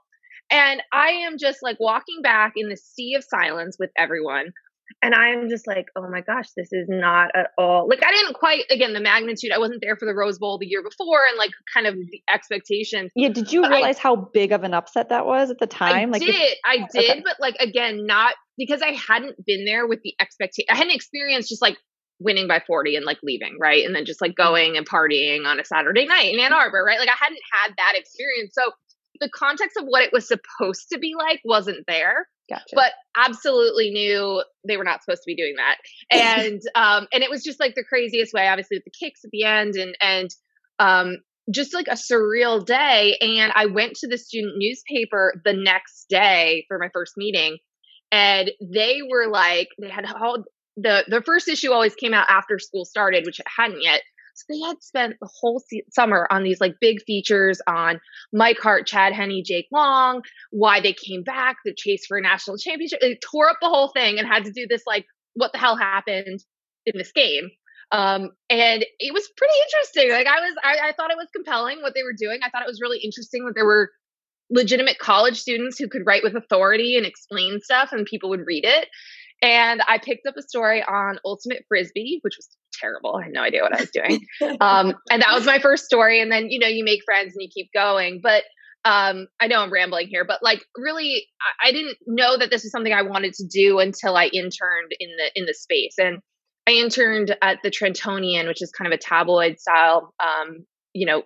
And 0.50 0.82
I 0.92 1.10
am 1.10 1.38
just 1.38 1.60
like 1.62 1.80
walking 1.80 2.22
back 2.22 2.54
in 2.56 2.70
the 2.70 2.78
sea 2.78 3.16
of 3.16 3.24
silence 3.24 3.78
with 3.80 3.90
everyone. 3.98 4.54
And 5.02 5.14
I'm 5.14 5.50
just 5.50 5.68
like, 5.68 5.88
oh 5.96 6.10
my 6.10 6.22
gosh, 6.22 6.48
this 6.56 6.70
is 6.72 6.88
not 6.90 7.32
at 7.36 7.52
all 7.58 7.88
like 7.90 8.04
I 8.06 8.12
didn't 8.12 8.36
quite 8.36 8.66
again 8.70 8.94
the 8.94 9.00
magnitude. 9.00 9.52
I 9.52 9.60
wasn't 9.60 9.82
there 9.82 9.96
for 9.96 10.06
the 10.06 10.14
Rose 10.14 10.40
Bowl 10.40 10.58
the 10.58 10.68
year 10.68 10.84
before, 10.84 11.22
and 11.28 11.38
like 11.38 11.52
kind 11.74 11.88
of 11.88 11.96
the 11.96 12.22
expectations. 12.32 13.12
Yeah, 13.16 13.30
did 13.30 13.52
you 13.52 13.62
realize 13.68 13.98
I, 13.98 14.02
how 14.02 14.16
big 14.16 14.52
of 14.52 14.64
an 14.64 14.74
upset 14.74 15.10
that 15.10 15.26
was 15.26 15.50
at 15.50 15.60
the 15.60 15.68
time? 15.68 16.10
I 16.10 16.12
like, 16.12 16.22
did, 16.22 16.36
the, 16.36 16.56
I 16.66 16.78
did, 16.94 17.12
okay. 17.12 17.22
but 17.24 17.36
like 17.40 17.56
again, 17.60 18.06
not 18.06 18.36
because 18.58 18.82
I 18.82 18.92
hadn't 18.92 19.44
been 19.46 19.66
there 19.66 19.88
with 19.88 20.02
the 20.04 20.14
expectation. 20.20 20.68
I 20.70 20.78
hadn't 20.78 20.96
experienced 20.96 21.50
just 21.50 21.62
like 21.62 21.78
winning 22.20 22.48
by 22.48 22.62
40 22.66 22.96
and 22.96 23.06
like 23.06 23.20
leaving, 23.24 23.58
right? 23.60 23.86
And 23.86 23.96
then 23.96 24.06
just 24.06 24.22
like 24.22 24.32
mm-hmm. 24.32 24.44
going 24.44 24.78
and 24.78 24.88
partying 24.88 25.46
on 25.46 25.60
a 25.60 25.66
Saturday 25.66 26.06
night 26.06 26.34
in 26.34 26.40
Ann 26.40 26.54
Arbor, 26.54 26.84
right? 26.86 27.00
Like 27.00 27.10
I 27.10 27.18
hadn't 27.20 27.42
had 27.52 27.74
that 27.78 27.94
experience. 27.96 28.54
So 28.54 28.72
the 29.20 29.30
context 29.34 29.78
of 29.78 29.86
what 29.86 30.04
it 30.04 30.12
was 30.14 30.28
supposed 30.28 30.88
to 30.92 31.00
be 31.00 31.14
like 31.18 31.40
wasn't 31.44 31.86
there. 31.88 32.28
Gotcha. 32.50 32.64
But 32.74 32.92
absolutely 33.18 33.92
knew 33.92 34.44
they 34.68 34.78
were 34.78 34.84
not 34.84 35.02
supposed 35.04 35.22
to 35.24 35.28
be 35.28 35.36
doing 35.36 35.56
that. 35.58 35.78
And 36.12 36.62
um 36.76 37.08
and 37.14 37.24
it 37.24 37.30
was 37.30 37.44
just 37.44 37.60
like 37.60 37.76
the 37.76 37.84
craziest 37.84 38.34
way, 38.34 38.48
obviously 38.48 38.78
with 38.78 38.86
the 38.86 39.06
kicks 39.06 39.22
at 39.24 39.32
the 39.32 39.44
end 39.44 39.76
and 39.76 39.96
and 40.02 40.30
um 40.80 41.18
just 41.54 41.74
like 41.74 41.88
a 41.88 41.96
surreal 41.96 42.66
day. 42.66 43.18
And 43.20 43.52
I 43.56 43.66
went 43.66 43.96
to 43.98 44.08
the 44.08 44.18
student 44.18 44.54
newspaper 44.58 45.34
the 45.44 45.54
next 45.54 46.06
day 46.10 46.66
for 46.68 46.78
my 46.80 46.90
first 46.94 47.14
meeting. 47.18 47.58
And 48.12 48.52
they 48.62 49.00
were 49.10 49.28
like, 49.30 49.70
they 49.82 49.90
had 49.90 50.06
all 50.06 50.44
the 50.78 51.04
the 51.08 51.22
first 51.22 51.48
issue 51.48 51.72
always 51.72 51.96
came 51.96 52.14
out 52.14 52.28
after 52.30 52.60
school 52.60 52.86
started, 52.86 53.26
which 53.26 53.40
it 53.40 53.46
hadn't 53.58 53.82
yet. 53.82 54.02
So 54.34 54.46
they 54.50 54.60
had 54.60 54.82
spent 54.82 55.16
the 55.22 55.30
whole 55.32 55.60
se- 55.60 55.86
summer 55.92 56.28
on 56.30 56.44
these 56.44 56.60
like 56.60 56.76
big 56.82 57.02
features 57.04 57.62
on 57.68 58.00
Mike 58.32 58.60
Hart, 58.60 58.88
Chad 58.88 59.14
Henne, 59.14 59.44
Jake 59.46 59.68
Long, 59.72 60.22
why 60.52 60.80
they 60.82 60.94
came 60.94 61.24
back, 61.24 61.58
the 61.64 61.74
chase 61.74 62.06
for 62.08 62.18
a 62.18 62.22
national 62.22 62.58
championship. 62.58 63.00
They 63.00 63.16
tore 63.16 63.50
up 63.50 63.58
the 63.62 63.70
whole 63.70 63.90
thing 63.90 64.18
and 64.18 64.28
had 64.28 64.46
to 64.46 64.52
do 64.52 64.66
this 64.68 64.84
like, 64.88 65.06
what 65.34 65.52
the 65.52 65.60
hell 65.60 65.76
happened 65.76 66.44
in 66.86 66.98
this 66.98 67.12
game? 67.12 67.50
Um, 67.92 68.32
and 68.50 68.86
it 69.00 69.14
was 69.14 69.30
pretty 69.38 69.54
interesting. 69.68 70.12
Like 70.12 70.28
I 70.28 70.40
was, 70.40 70.56
I, 70.64 70.90
I 70.90 70.94
thought 70.94 71.12
it 71.12 71.18
was 71.18 71.28
compelling 71.36 71.82
what 71.82 71.94
they 71.94 72.04
were 72.04 72.16
doing. 72.18 72.40
I 72.44 72.50
thought 72.50 72.64
it 72.64 72.68
was 72.68 72.82
really 72.82 73.00
interesting 73.00 73.46
that 73.46 73.54
there 73.56 73.66
were 73.66 73.92
legitimate 74.50 74.98
college 75.00 75.40
students 75.40 75.78
who 75.78 75.88
could 75.88 76.06
write 76.06 76.24
with 76.24 76.36
authority 76.36 76.98
and 76.98 77.06
explain 77.06 77.60
stuff 77.62 77.90
and 77.92 78.06
people 78.06 78.30
would 78.30 78.46
read 78.46 78.66
it. 78.66 78.88
And 79.44 79.82
I 79.86 79.98
picked 79.98 80.26
up 80.26 80.36
a 80.38 80.42
story 80.42 80.82
on 80.82 81.20
ultimate 81.26 81.66
frisbee, 81.68 82.20
which 82.22 82.36
was 82.38 82.48
terrible. 82.80 83.18
I 83.18 83.24
had 83.24 83.34
no 83.34 83.42
idea 83.42 83.62
what 83.62 83.76
I 83.76 83.82
was 83.82 83.92
doing. 83.92 84.26
um, 84.62 84.96
and 85.12 85.22
that 85.22 85.34
was 85.34 85.46
my 85.46 85.60
first 85.60 85.84
story. 85.84 86.22
And 86.22 86.32
then, 86.32 86.50
you 86.50 86.60
know, 86.60 86.68
you 86.68 86.86
make 86.86 87.02
friends 87.04 87.34
and 87.36 87.42
you 87.44 87.50
keep 87.54 87.70
going. 87.74 88.22
But 88.24 88.44
um, 88.86 89.28
I 89.42 89.48
know 89.48 89.60
I'm 89.60 89.72
rambling 89.72 90.08
here, 90.08 90.24
but 90.24 90.42
like 90.42 90.64
really, 90.78 91.28
I, 91.62 91.70
I 91.70 91.72
didn't 91.74 91.98
know 92.08 92.38
that 92.38 92.50
this 92.52 92.64
was 92.64 92.72
something 92.72 92.94
I 92.94 93.02
wanted 93.02 93.34
to 93.34 93.46
do 93.46 93.80
until 93.80 94.16
I 94.16 94.28
interned 94.28 94.94
in 94.98 95.10
the 95.18 95.32
in 95.36 95.46
the 95.46 95.54
space. 95.54 95.96
And 95.98 96.20
I 96.66 96.72
interned 96.72 97.36
at 97.42 97.60
the 97.64 97.70
Trentonian, 97.70 98.48
which 98.48 98.62
is 98.62 98.72
kind 98.72 98.92
of 98.92 98.98
a 98.98 99.02
tabloid 99.02 99.60
style, 99.60 100.14
um, 100.22 100.66
you 100.94 101.06
know, 101.06 101.24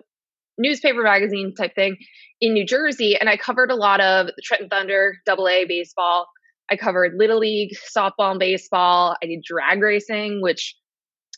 newspaper 0.58 1.02
magazine 1.02 1.54
type 1.54 1.76
thing 1.76 1.98
in 2.40 2.52
New 2.52 2.66
Jersey. 2.66 3.16
And 3.16 3.28
I 3.28 3.36
covered 3.36 3.70
a 3.70 3.76
lot 3.76 4.00
of 4.00 4.26
the 4.26 4.42
Trenton 4.44 4.68
Thunder, 4.68 5.18
double 5.24 5.48
A 5.48 5.64
baseball, 5.64 6.26
I 6.70 6.76
covered 6.76 7.14
little 7.16 7.38
league, 7.38 7.74
softball, 7.96 8.30
and 8.30 8.38
baseball. 8.38 9.16
I 9.22 9.26
did 9.26 9.42
drag 9.42 9.80
racing, 9.80 10.40
which 10.42 10.76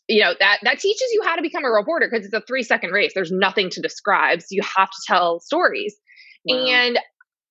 you 0.08 0.22
know 0.22 0.34
that 0.38 0.58
that 0.62 0.78
teaches 0.78 1.06
you 1.12 1.22
how 1.24 1.36
to 1.36 1.42
become 1.42 1.64
a 1.64 1.70
reporter 1.70 2.08
because 2.10 2.24
it's 2.24 2.34
a 2.34 2.40
three 2.40 2.62
second 2.62 2.90
race. 2.90 3.12
There's 3.14 3.32
nothing 3.32 3.70
to 3.70 3.80
describe, 3.80 4.40
so 4.40 4.48
you 4.50 4.62
have 4.76 4.90
to 4.90 5.02
tell 5.06 5.40
stories. 5.40 5.96
Wow. 6.44 6.56
And 6.56 6.98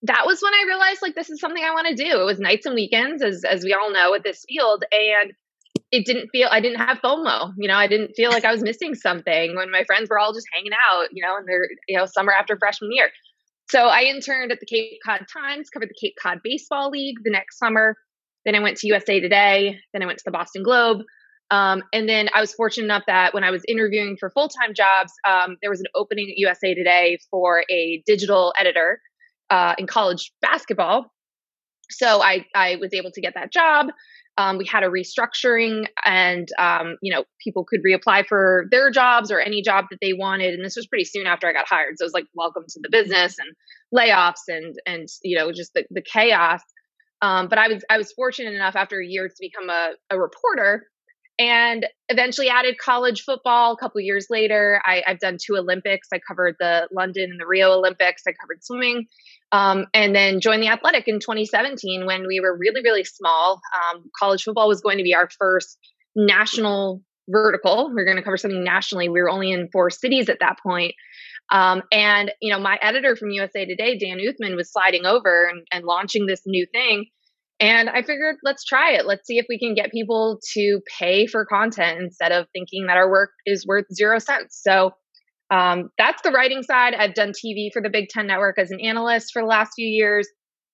that 0.03 0.25
was 0.25 0.41
when 0.41 0.53
I 0.53 0.63
realized 0.67 1.01
like 1.01 1.15
this 1.15 1.29
is 1.29 1.39
something 1.39 1.63
I 1.63 1.71
want 1.71 1.87
to 1.87 1.95
do. 1.95 2.21
It 2.21 2.25
was 2.25 2.39
nights 2.39 2.65
and 2.65 2.75
weekends, 2.75 3.21
as 3.21 3.43
as 3.43 3.63
we 3.63 3.73
all 3.73 3.91
know, 3.91 4.13
at 4.13 4.23
this 4.23 4.45
field, 4.47 4.83
and 4.91 5.33
it 5.91 6.05
didn't 6.05 6.29
feel 6.29 6.47
I 6.51 6.61
didn't 6.61 6.79
have 6.79 6.99
FOMO. 6.99 7.53
You 7.57 7.67
know, 7.67 7.75
I 7.75 7.87
didn't 7.87 8.13
feel 8.15 8.31
like 8.31 8.45
I 8.45 8.51
was 8.51 8.61
missing 8.61 8.95
something 8.95 9.55
when 9.55 9.71
my 9.71 9.83
friends 9.85 10.09
were 10.09 10.19
all 10.19 10.33
just 10.33 10.47
hanging 10.53 10.71
out. 10.89 11.07
You 11.11 11.25
know, 11.25 11.37
in 11.37 11.45
their 11.45 11.67
you 11.87 11.97
know 11.97 12.05
summer 12.05 12.31
after 12.31 12.57
freshman 12.57 12.91
year. 12.93 13.09
So 13.69 13.85
I 13.85 14.01
interned 14.01 14.51
at 14.51 14.59
the 14.59 14.65
Cape 14.65 14.99
Cod 15.05 15.25
Times, 15.31 15.69
covered 15.69 15.89
the 15.89 15.99
Cape 15.99 16.15
Cod 16.21 16.39
Baseball 16.43 16.89
League 16.89 17.17
the 17.23 17.29
next 17.29 17.59
summer. 17.59 17.95
Then 18.43 18.55
I 18.55 18.59
went 18.59 18.77
to 18.77 18.87
USA 18.87 19.19
Today. 19.19 19.77
Then 19.93 20.01
I 20.01 20.07
went 20.07 20.17
to 20.17 20.23
the 20.25 20.31
Boston 20.31 20.63
Globe. 20.63 21.01
Um, 21.51 21.83
and 21.93 22.07
then 22.09 22.29
I 22.33 22.41
was 22.41 22.53
fortunate 22.53 22.85
enough 22.85 23.03
that 23.07 23.33
when 23.33 23.43
I 23.43 23.51
was 23.51 23.63
interviewing 23.67 24.17
for 24.19 24.31
full 24.31 24.49
time 24.49 24.73
jobs, 24.73 25.13
um, 25.27 25.57
there 25.61 25.69
was 25.69 25.79
an 25.79 25.87
opening 25.95 26.29
at 26.29 26.37
USA 26.37 26.73
Today 26.73 27.19
for 27.29 27.63
a 27.71 28.01
digital 28.07 28.53
editor 28.59 29.01
uh, 29.51 29.75
in 29.77 29.85
college 29.85 30.31
basketball. 30.41 31.11
So 31.91 32.21
I, 32.21 32.45
I 32.55 32.77
was 32.77 32.93
able 32.93 33.11
to 33.11 33.21
get 33.21 33.33
that 33.35 33.51
job. 33.51 33.87
Um, 34.39 34.57
we 34.57 34.65
had 34.65 34.83
a 34.83 34.87
restructuring 34.87 35.87
and 36.05 36.47
um, 36.57 36.95
you 37.01 37.13
know 37.13 37.25
people 37.43 37.65
could 37.65 37.81
reapply 37.83 38.25
for 38.25 38.67
their 38.71 38.89
jobs 38.89 39.31
or 39.31 39.39
any 39.41 39.61
job 39.61 39.85
that 39.91 39.99
they 40.01 40.13
wanted 40.13 40.53
and 40.53 40.63
this 40.63 40.77
was 40.77 40.87
pretty 40.87 41.03
soon 41.03 41.27
after 41.27 41.45
i 41.45 41.51
got 41.51 41.67
hired. 41.67 41.95
So 41.97 42.03
it 42.03 42.05
was 42.05 42.13
like 42.13 42.27
welcome 42.33 42.63
to 42.69 42.79
the 42.81 42.89
business 42.89 43.35
and 43.37 43.53
layoffs 43.93 44.47
and 44.47 44.75
and 44.85 45.09
you 45.23 45.37
know 45.37 45.51
just 45.51 45.73
the, 45.73 45.83
the 45.91 46.01
chaos. 46.01 46.61
Um, 47.21 47.49
but 47.49 47.59
i 47.59 47.67
was 47.67 47.83
i 47.89 47.97
was 47.97 48.13
fortunate 48.13 48.53
enough 48.53 48.77
after 48.77 49.01
a 49.01 49.05
year 49.05 49.27
to 49.27 49.35
become 49.41 49.69
a, 49.69 49.91
a 50.09 50.17
reporter 50.17 50.87
and 51.39 51.87
eventually 52.09 52.49
added 52.49 52.77
college 52.77 53.21
football 53.21 53.73
a 53.73 53.77
couple 53.77 53.99
years 54.01 54.27
later 54.29 54.81
I, 54.85 55.01
have 55.05 55.19
done 55.19 55.37
two 55.43 55.55
olympics 55.55 56.09
i 56.13 56.19
covered 56.27 56.55
the 56.59 56.87
london 56.91 57.31
and 57.31 57.39
the 57.39 57.47
rio 57.47 57.71
olympics 57.71 58.23
i 58.27 58.33
covered 58.33 58.63
swimming 58.63 59.07
um, 59.51 59.87
and 59.93 60.15
then 60.15 60.41
joined 60.41 60.61
the 60.61 60.67
athletic 60.67 61.07
in 61.07 61.19
2017 61.19 62.05
when 62.05 62.27
we 62.27 62.39
were 62.39 62.55
really, 62.55 62.81
really 62.83 63.03
small. 63.03 63.59
Um, 63.73 64.03
college 64.17 64.43
football 64.43 64.67
was 64.67 64.81
going 64.81 64.97
to 64.97 65.03
be 65.03 65.15
our 65.15 65.29
first 65.39 65.77
national 66.15 67.01
vertical. 67.27 67.91
We 67.93 68.01
are 68.01 68.05
going 68.05 68.17
to 68.17 68.23
cover 68.23 68.37
something 68.37 68.63
nationally. 68.63 69.09
We 69.09 69.21
were 69.21 69.29
only 69.29 69.51
in 69.51 69.69
four 69.71 69.89
cities 69.89 70.29
at 70.29 70.39
that 70.41 70.57
point. 70.61 70.93
Um, 71.51 71.81
and, 71.91 72.31
you 72.41 72.53
know, 72.53 72.59
my 72.59 72.77
editor 72.81 73.15
from 73.15 73.31
USA 73.31 73.65
Today, 73.65 73.97
Dan 73.97 74.19
Uthman, 74.19 74.55
was 74.55 74.71
sliding 74.71 75.05
over 75.05 75.45
and, 75.45 75.65
and 75.71 75.83
launching 75.83 76.27
this 76.27 76.41
new 76.45 76.67
thing. 76.71 77.07
And 77.59 77.89
I 77.89 78.01
figured, 78.03 78.37
let's 78.43 78.63
try 78.63 78.93
it. 78.93 79.05
Let's 79.05 79.27
see 79.27 79.37
if 79.37 79.45
we 79.49 79.59
can 79.59 79.73
get 79.73 79.91
people 79.91 80.39
to 80.53 80.79
pay 80.99 81.27
for 81.27 81.45
content 81.45 82.01
instead 82.01 82.31
of 82.31 82.47
thinking 82.53 82.85
that 82.87 82.95
our 82.95 83.09
work 83.09 83.31
is 83.45 83.67
worth 83.67 83.85
zero 83.93 84.19
cents. 84.19 84.59
So 84.61 84.91
um, 85.51 85.89
that's 85.97 86.21
the 86.21 86.31
writing 86.31 86.63
side. 86.63 86.93
I've 86.93 87.15
done 87.15 87.31
TV 87.33 87.69
for 87.73 87.81
the 87.81 87.89
Big 87.89 88.09
Ten 88.09 88.27
Network 88.27 88.57
as 88.57 88.71
an 88.71 88.79
analyst 88.79 89.31
for 89.33 89.41
the 89.41 89.47
last 89.47 89.71
few 89.75 89.87
years, 89.87 90.27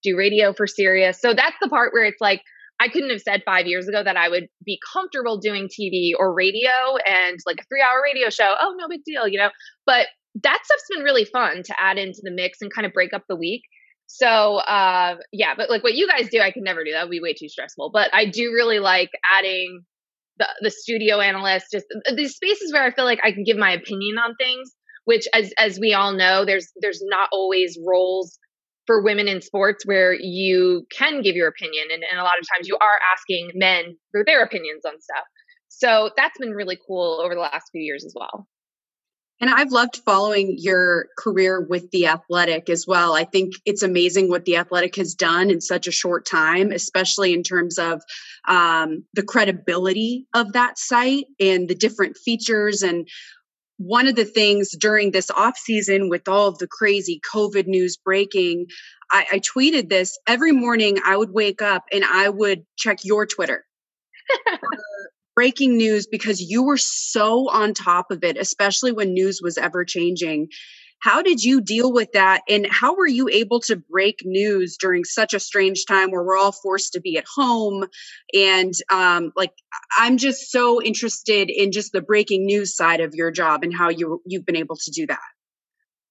do 0.04 0.16
radio 0.16 0.54
for 0.54 0.68
Sirius. 0.68 1.20
So 1.20 1.34
that's 1.34 1.56
the 1.62 1.70
part 1.70 1.92
where 1.94 2.06
it's 2.06 2.22
like, 2.22 2.42
I 2.80 2.90
couldn't 2.90 3.10
have 3.10 3.22
said 3.22 3.42
five 3.46 3.68
years 3.68 3.88
ago 3.88 4.04
that 4.04 4.18
I 4.18 4.28
would 4.30 4.48
be 4.64 4.78
comfortable 4.94 5.38
doing 5.38 5.70
TV 5.70 6.12
or 6.18 6.34
radio 6.34 6.70
and 7.08 7.38
like 7.46 7.62
a 7.62 7.64
three 7.70 7.82
hour 7.82 8.02
radio 8.04 8.30
show. 8.30 8.54
Oh, 8.60 8.76
no 8.78 8.88
big 8.90 9.04
deal, 9.06 9.28
you 9.28 9.40
know? 9.40 9.50
But 9.86 10.08
that 10.44 10.60
stuff's 10.64 10.84
been 10.94 11.04
really 11.04 11.24
fun 11.24 11.64
to 11.64 11.74
add 11.80 11.98
into 11.98 12.20
the 12.22 12.32
mix 12.32 12.62
and 12.62 12.74
kind 12.74 12.86
of 12.86 12.92
break 12.92 13.14
up 13.14 13.24
the 13.30 13.36
week. 13.38 13.62
So, 14.08 14.58
uh, 14.58 15.16
yeah, 15.32 15.54
but 15.58 15.70
like 15.70 15.84
what 15.84 15.96
you 15.96 16.08
guys 16.08 16.30
do, 16.30 16.40
I 16.40 16.52
could 16.52 16.64
never 16.64 16.84
do. 16.84 16.92
That 16.92 17.04
would 17.04 17.12
be 17.12 17.22
way 17.22 17.34
too 17.34 17.50
stressful. 17.50 17.92
But 17.92 18.14
I 18.14 18.26
do 18.26 18.52
really 18.54 18.80
like 18.80 19.10
adding 19.38 19.84
the, 20.38 20.48
the 20.62 20.72
studio 20.72 21.20
analyst, 21.20 21.68
just 21.72 21.86
these 22.16 22.36
spaces 22.36 22.72
where 22.72 22.84
I 22.84 22.92
feel 22.92 23.06
like 23.06 23.20
I 23.24 23.32
can 23.32 23.44
give 23.44 23.58
my 23.58 23.72
opinion 23.72 24.18
on 24.18 24.36
things, 24.36 24.72
which 25.06 25.28
as 25.34 25.52
as 25.58 25.80
we 25.80 25.94
all 25.94 26.14
know, 26.14 26.46
there's 26.46 26.72
there's 26.82 27.02
not 27.04 27.30
always 27.32 27.78
roles 27.86 28.38
for 28.86 29.02
women 29.04 29.28
in 29.28 29.42
sports 29.42 29.86
where 29.86 30.14
you 30.14 30.86
can 30.96 31.22
give 31.22 31.36
your 31.36 31.48
opinion 31.48 31.88
and, 31.92 32.04
and 32.10 32.20
a 32.20 32.24
lot 32.24 32.38
of 32.40 32.46
times 32.56 32.68
you 32.68 32.76
are 32.76 33.00
asking 33.14 33.52
men 33.56 33.98
for 34.12 34.24
their 34.26 34.44
opinions 34.44 34.86
on 34.86 34.94
stuff. 35.02 35.26
So 35.70 36.12
that's 36.16 36.38
been 36.38 36.52
really 36.52 36.78
cool 36.88 37.20
over 37.24 37.34
the 37.34 37.42
last 37.42 37.70
few 37.72 37.82
years 37.82 38.06
as 38.06 38.14
well. 38.16 38.48
And 39.42 39.50
I've 39.50 39.72
loved 39.72 39.98
following 40.06 40.56
your 40.58 41.08
career 41.18 41.60
with 41.60 41.92
the 41.92 42.08
athletic 42.08 42.70
as 42.70 42.86
well. 42.88 43.16
I 43.16 43.26
think 43.26 43.54
it's 43.66 43.84
amazing 43.84 44.30
what 44.30 44.46
the 44.46 44.56
athletic 44.56 44.96
has 44.96 45.14
done 45.14 45.50
in 45.52 45.60
such 45.60 45.88
a 45.88 45.92
short 45.92 46.26
time, 46.26 46.72
especially 46.72 47.34
in 47.34 47.44
terms 47.44 47.78
of 47.78 48.02
um, 48.48 49.04
the 49.14 49.24
credibility 49.24 50.26
of 50.34 50.54
that 50.54 50.80
site 50.80 51.26
and 51.40 51.68
the 51.68 51.76
different 51.76 52.18
features. 52.18 52.82
And 52.82 53.10
one 53.78 54.08
of 54.08 54.16
the 54.16 54.24
things 54.24 54.72
during 54.72 55.12
this 55.12 55.30
off 55.30 55.58
season 55.58 56.08
with 56.10 56.30
all 56.30 56.48
of 56.48 56.58
the 56.60 56.68
crazy 56.68 57.20
COVID 57.34 57.68
news 57.68 57.98
breaking, 57.98 58.68
I, 59.12 59.26
I 59.34 59.40
tweeted 59.40 59.90
this 59.90 60.18
every 60.28 60.54
morning. 60.54 60.98
I 61.06 61.18
would 61.18 61.32
wake 61.32 61.62
up 61.62 61.84
and 61.92 62.06
I 62.06 62.30
would 62.30 62.66
check 62.78 63.00
your 63.04 63.26
Twitter 63.26 63.66
breaking 65.36 65.78
news 65.78 66.08
because 66.08 66.42
you 66.42 66.64
were 66.64 66.78
so 66.78 67.50
on 67.50 67.74
top 67.74 68.12
of 68.12 68.24
it, 68.24 68.38
especially 68.38 68.92
when 68.92 69.14
news 69.14 69.42
was 69.42 69.58
ever 69.58 69.84
changing. 69.84 70.48
How 71.00 71.22
did 71.22 71.44
you 71.44 71.62
deal 71.62 71.92
with 71.94 72.14
that? 72.14 72.42
And 72.50 72.66
how 72.70 72.96
were 72.96 73.08
you 73.08 73.30
able 73.30 73.60
to 73.62 73.76
break 73.76 74.22
news 74.24 74.78
during 74.78 75.04
such 75.04 75.34
a 75.34 75.40
strange 75.40 75.86
time 75.86 76.10
where 76.10 76.24
we're 76.24 76.38
all 76.38 76.54
forced 76.54 76.94
to 76.94 77.02
be 77.02 77.18
at 77.18 77.26
home? 77.36 77.86
And 78.34 78.74
um, 78.92 79.32
like, 79.36 79.52
I'm 80.00 80.18
just 80.18 80.52
so 80.52 80.82
interested 80.82 81.50
in 81.50 81.72
just 81.72 81.92
the 81.92 82.02
breaking 82.02 82.46
news 82.46 82.76
side 82.76 83.02
of 83.02 83.14
your 83.14 83.30
job 83.30 83.64
and 83.64 83.76
how 83.76 83.90
you 83.90 84.22
you've 84.26 84.46
been 84.46 84.56
able 84.56 84.78
to 84.78 84.92
do 84.92 85.06
that. 85.08 85.20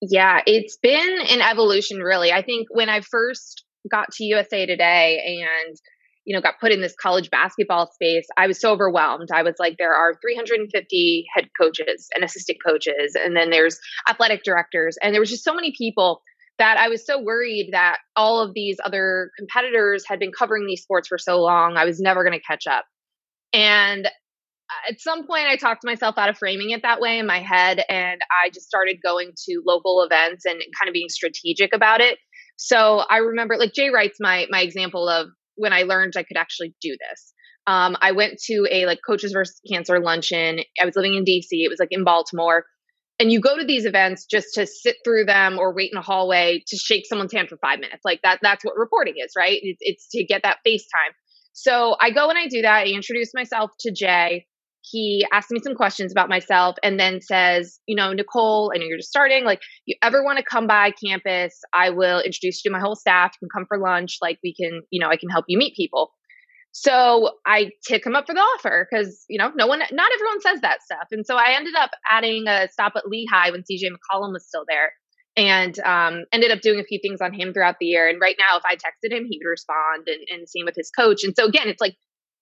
Yeah, 0.01 0.43
it's 0.47 0.77
been 0.77 1.19
an 1.31 1.41
evolution, 1.41 1.99
really. 1.99 2.31
I 2.31 2.43
think 2.43 2.69
when 2.71 2.89
I 2.89 3.01
first 3.01 3.65
got 3.91 4.13
to 4.13 4.25
USA 4.25 4.67
Today 4.67 5.41
and 5.43 5.77
you 6.25 6.35
know, 6.35 6.41
got 6.41 6.59
put 6.61 6.73
in 6.73 6.81
this 6.81 6.95
college 6.95 7.31
basketball 7.31 7.91
space, 7.93 8.27
I 8.37 8.47
was 8.47 8.61
so 8.61 8.73
overwhelmed. 8.73 9.29
I 9.33 9.43
was 9.43 9.57
like, 9.59 9.77
there 9.79 9.95
are 9.95 10.15
350 10.21 11.27
head 11.35 11.49
coaches 11.61 12.09
and 12.15 12.25
assistant 12.25 12.59
coaches, 12.65 13.17
and 13.17 13.37
then 13.37 13.51
there's 13.51 13.79
athletic 14.09 14.43
directors, 14.43 14.97
and 15.03 15.15
there 15.15 15.21
was 15.21 15.31
just 15.31 15.45
so 15.45 15.55
many 15.55 15.73
people 15.77 16.23
that 16.59 16.79
I 16.79 16.89
was 16.89 17.05
so 17.05 17.21
worried 17.21 17.71
that 17.73 17.99
all 18.17 18.41
of 18.41 18.55
these 18.55 18.77
other 18.85 19.31
competitors 19.37 20.05
had 20.07 20.19
been 20.19 20.31
covering 20.31 20.67
these 20.67 20.83
sports 20.83 21.09
for 21.09 21.19
so 21.19 21.41
long, 21.41 21.77
I 21.77 21.85
was 21.85 22.01
never 22.01 22.23
going 22.23 22.39
to 22.39 22.45
catch 22.45 22.67
up. 22.67 22.85
And 23.53 24.07
uh, 24.07 24.91
at 24.91 25.01
some 25.01 25.27
point, 25.27 25.47
I 25.47 25.57
talked 25.57 25.85
myself 25.85 26.17
out 26.17 26.29
of 26.29 26.39
framing 26.39 26.71
it 26.71 26.83
that 26.83 27.01
way 27.01 27.19
in 27.19 27.27
my 27.27 27.41
head, 27.41 27.83
and 27.89 28.21
I 28.31 28.51
just 28.51 28.67
started 28.67 28.99
going 29.03 29.33
to 29.47 29.63
local 29.67 30.03
events 30.03 30.45
and 30.45 30.61
kind 30.79 30.89
of 30.89 30.93
being 30.93 31.09
strategic 31.09 31.75
about 31.75 32.01
it. 32.01 32.19
So 32.57 33.03
I 33.11 33.19
remember, 33.19 33.57
like 33.57 33.73
Jay 33.73 33.91
Wright's 33.91 34.19
my 34.21 34.47
my 34.49 34.61
example 34.61 35.09
of 35.09 35.29
when 35.57 35.73
I 35.73 35.83
learned 35.83 36.15
I 36.17 36.23
could 36.23 36.37
actually 36.37 36.75
do 36.81 36.91
this. 36.91 37.33
Um, 37.67 37.97
I 38.01 38.13
went 38.13 38.39
to 38.47 38.67
a 38.71 38.87
like 38.87 39.01
coaches 39.07 39.33
versus 39.33 39.61
cancer 39.71 39.99
luncheon. 39.99 40.61
I 40.81 40.85
was 40.85 40.97
living 40.97 41.15
in 41.15 41.25
DC. 41.25 41.47
It 41.51 41.71
was 41.71 41.79
like 41.79 41.89
in 41.91 42.05
Baltimore. 42.05 42.65
And 43.21 43.31
you 43.31 43.41
go 43.41 43.57
to 43.57 43.65
these 43.65 43.85
events 43.87 44.27
just 44.27 44.49
to 44.55 44.67
sit 44.67 44.97
through 45.05 45.25
them 45.27 45.59
or 45.59 45.73
wait 45.73 45.93
in 45.93 45.99
a 45.99 46.03
hallway 46.03 46.63
to 46.67 46.77
shake 46.77 47.07
someone's 47.07 47.33
hand 47.33 47.49
for 47.49 47.57
five 47.59 47.79
minutes. 47.79 48.03
Like 48.05 48.21
that, 48.23 48.41
that's 48.43 48.65
what 48.65 48.77
reporting 48.77 49.15
is, 49.19 49.33
right? 49.37 49.61
It's, 49.63 49.79
it's 49.81 50.09
to 50.09 50.25
get 50.25 50.43
that 50.43 50.59
face 50.65 50.87
time. 50.93 51.15
So 51.53 51.97
I 52.01 52.11
go 52.11 52.29
and 52.29 52.37
I 52.37 52.49
do 52.49 52.63
that. 52.63 52.73
I 52.73 52.87
introduce 52.87 53.33
myself 53.33 53.71
to 53.81 53.93
Jay. 53.93 54.47
He 54.91 55.27
asks 55.33 55.51
me 55.51 55.61
some 55.63 55.75
questions 55.75 56.13
about 56.13 56.29
myself 56.29 56.77
and 56.83 57.01
then 57.01 57.21
says, 57.21 57.81
you 57.87 57.97
know, 57.97 58.13
Nicole, 58.13 58.71
I 58.75 58.79
know 58.79 58.85
you're 58.85 58.99
just 58.99 59.09
starting. 59.09 59.45
Like, 59.45 59.61
you 59.87 59.97
ever 60.03 60.23
want 60.23 60.39
to 60.39 60.45
come 60.45 60.67
by 60.67 60.91
campus, 60.91 61.59
I 61.73 61.91
will 61.91 62.19
introduce 62.19 62.63
you 62.63 62.71
to 62.71 62.73
my 62.73 62.81
whole 62.81 62.95
staff. 62.95 63.33
You 63.35 63.49
can 63.49 63.61
come 63.61 63.67
for 63.67 63.79
lunch. 63.79 64.19
Like, 64.21 64.39
we 64.45 64.55
can, 64.55 64.83
you 64.91 65.01
know, 65.01 65.09
I 65.09 65.17
can 65.17 65.31
help 65.31 65.47
you 65.49 65.57
meet 65.57 65.75
people. 65.75 66.11
So 66.73 67.31
I 67.47 67.71
tick 67.87 68.05
him 68.05 68.17
up 68.17 68.27
for 68.27 68.35
the 68.35 68.41
offer 68.41 68.89
because, 68.91 69.25
you 69.29 69.39
know, 69.39 69.53
no 69.57 69.67
one, 69.69 69.79
not 69.79 70.11
everyone 70.13 70.41
says 70.41 70.61
that 70.63 70.83
stuff. 70.83 71.07
And 71.13 71.25
so 71.25 71.37
I 71.37 71.55
ended 71.57 71.75
up 71.77 71.91
adding 72.11 72.47
a 72.49 72.69
stop 72.69 72.95
at 72.97 73.09
Lehigh 73.09 73.53
when 73.53 73.63
CJ 73.63 73.91
McCollum 73.91 74.33
was 74.33 74.47
still 74.47 74.65
there 74.69 74.93
and 75.37 75.79
um, 75.81 76.25
ended 76.33 76.51
up 76.51 76.61
doing 76.61 76.81
a 76.81 76.85
few 76.85 76.99
things 77.01 77.21
on 77.21 77.33
him 77.33 77.53
throughout 77.53 77.77
the 77.79 77.87
year. 77.87 78.09
And 78.09 78.21
right 78.21 78.37
now, 78.39 78.59
if 78.59 78.65
I 78.67 78.75
texted 78.75 79.17
him, 79.17 79.25
he 79.29 79.41
would 79.43 79.49
respond 79.49 80.09
and, 80.09 80.27
and 80.29 80.49
same 80.49 80.65
with 80.65 80.75
his 80.77 80.91
coach. 80.91 81.23
And 81.23 81.35
so 81.37 81.47
again, 81.47 81.69
it's 81.69 81.81
like 81.81 81.95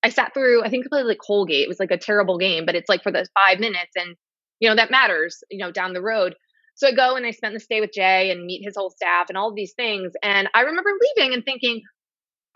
I 0.03 0.09
sat 0.09 0.35
through, 0.35 0.65
I 0.65 0.69
think 0.69 0.87
I 0.87 0.89
played 0.91 1.07
like 1.07 1.19
Colgate. 1.25 1.65
It 1.65 1.69
was 1.69 1.81
like 1.81 1.91
a 1.91 1.99
terrible 1.99 2.39
game, 2.39 2.67
but 2.67 2.75
it's 2.75 2.89
like 2.89 3.03
for 3.03 3.13
the 3.13 3.27
five 3.35 3.61
minutes 3.61 3.93
and, 3.95 4.17
you 4.59 4.69
know, 4.69 4.77
that 4.77 4.91
matters, 4.91 5.39
you 5.51 5.59
know, 5.59 5.71
down 5.71 5.93
the 5.93 6.03
road. 6.03 6.35
So 6.75 6.89
I 6.89 6.93
go 6.93 7.17
and 7.17 7.27
I 7.27 7.31
spend 7.31 7.55
the 7.55 7.65
day 7.69 7.81
with 7.81 7.93
Jay 7.93 8.31
and 8.31 8.45
meet 8.45 8.65
his 8.65 8.75
whole 8.77 8.91
staff 8.91 9.27
and 9.29 9.37
all 9.39 9.51
of 9.51 9.57
these 9.57 9.75
things. 9.77 10.13
And 10.23 10.49
I 10.55 10.63
remember 10.63 10.91
leaving 11.17 11.35
and 11.35 11.45
thinking, 11.45 11.83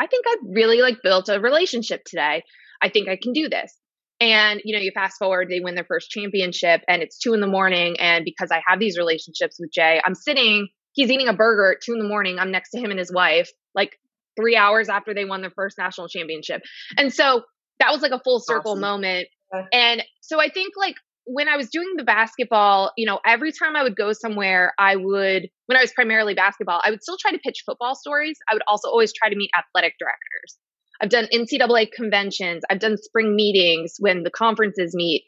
I 0.01 0.07
think 0.07 0.25
I've 0.29 0.55
really 0.55 0.81
like 0.81 1.03
built 1.03 1.29
a 1.29 1.41
relationship 1.41 2.03
today. 2.05 2.43
I 2.83 2.89
think 2.89 3.09
I 3.09 3.19
can 3.21 3.33
do 3.33 3.49
this. 3.49 3.75
And, 4.19 4.61
you 4.65 4.75
know, 4.75 4.83
you 4.83 4.91
fast 4.95 5.19
forward, 5.19 5.49
they 5.51 5.61
win 5.61 5.75
their 5.75 5.85
first 5.85 6.11
championship 6.11 6.81
and 6.89 7.03
it's 7.03 7.19
two 7.19 7.35
in 7.35 7.41
the 7.41 7.47
morning. 7.47 7.97
And 8.01 8.25
because 8.25 8.51
I 8.51 8.63
have 8.67 8.81
these 8.81 8.97
relationships 8.97 9.59
with 9.61 9.71
Jay, 9.73 10.01
I'm 10.05 10.15
sitting, 10.15 10.69
he's 10.93 11.11
eating 11.11 11.29
a 11.29 11.35
burger 11.35 11.73
at 11.73 11.83
two 11.85 11.93
in 11.93 11.99
the 11.99 12.09
morning. 12.09 12.39
I'm 12.39 12.51
next 12.51 12.71
to 12.71 12.79
him 12.79 12.91
and 12.91 12.99
his 12.99 13.13
wife, 13.13 13.51
like 13.75 13.99
three 14.37 14.57
hours 14.57 14.89
after 14.89 15.15
they 15.15 15.25
won 15.25 15.41
their 15.41 15.51
first 15.51 15.79
national 15.79 16.09
championship. 16.09 16.63
And 16.97 17.13
so 17.13 17.43
that 17.81 17.93
was 17.93 18.03
like 18.03 18.13
a 18.13 18.21
full 18.23 18.41
circle 18.41 18.73
awesome. 18.73 18.81
moment. 18.81 19.29
And 19.73 20.03
so 20.21 20.41
I 20.41 20.49
think 20.51 20.75
like 20.77 20.97
when 21.25 21.49
I 21.49 21.57
was 21.57 21.69
doing 21.71 21.95
the 21.97 22.05
basketball, 22.05 22.93
you 22.97 23.07
know, 23.07 23.19
every 23.27 23.53
time 23.53 23.75
I 23.75 23.83
would 23.83 23.97
go 23.97 24.13
somewhere, 24.13 24.73
I 24.79 24.97
would, 24.97 25.49
when 25.67 25.77
I 25.77 25.81
was 25.81 25.93
primarily 25.93 26.35
basketball, 26.35 26.81
I 26.85 26.91
would 26.91 27.03
still 27.03 27.17
try 27.21 27.33
to 27.33 27.39
pitch 27.39 27.63
football 27.67 27.95
stories. 27.95 28.39
I 28.51 28.55
would 28.55 28.63
also 28.69 28.89
always 28.89 29.13
try 29.13 29.29
to 29.29 29.37
meet 29.37 29.51
athletic 29.59 29.95
directors. 29.99 30.59
I've 31.01 31.11
done 31.11 31.27
NCAA 31.33 31.93
conventions. 31.93 32.63
I've 32.71 32.79
done 32.79 32.97
spring 32.97 33.35
meetings 33.35 33.97
when 33.99 34.23
the 34.23 34.31
conferences 34.31 34.95
meet. 34.95 35.25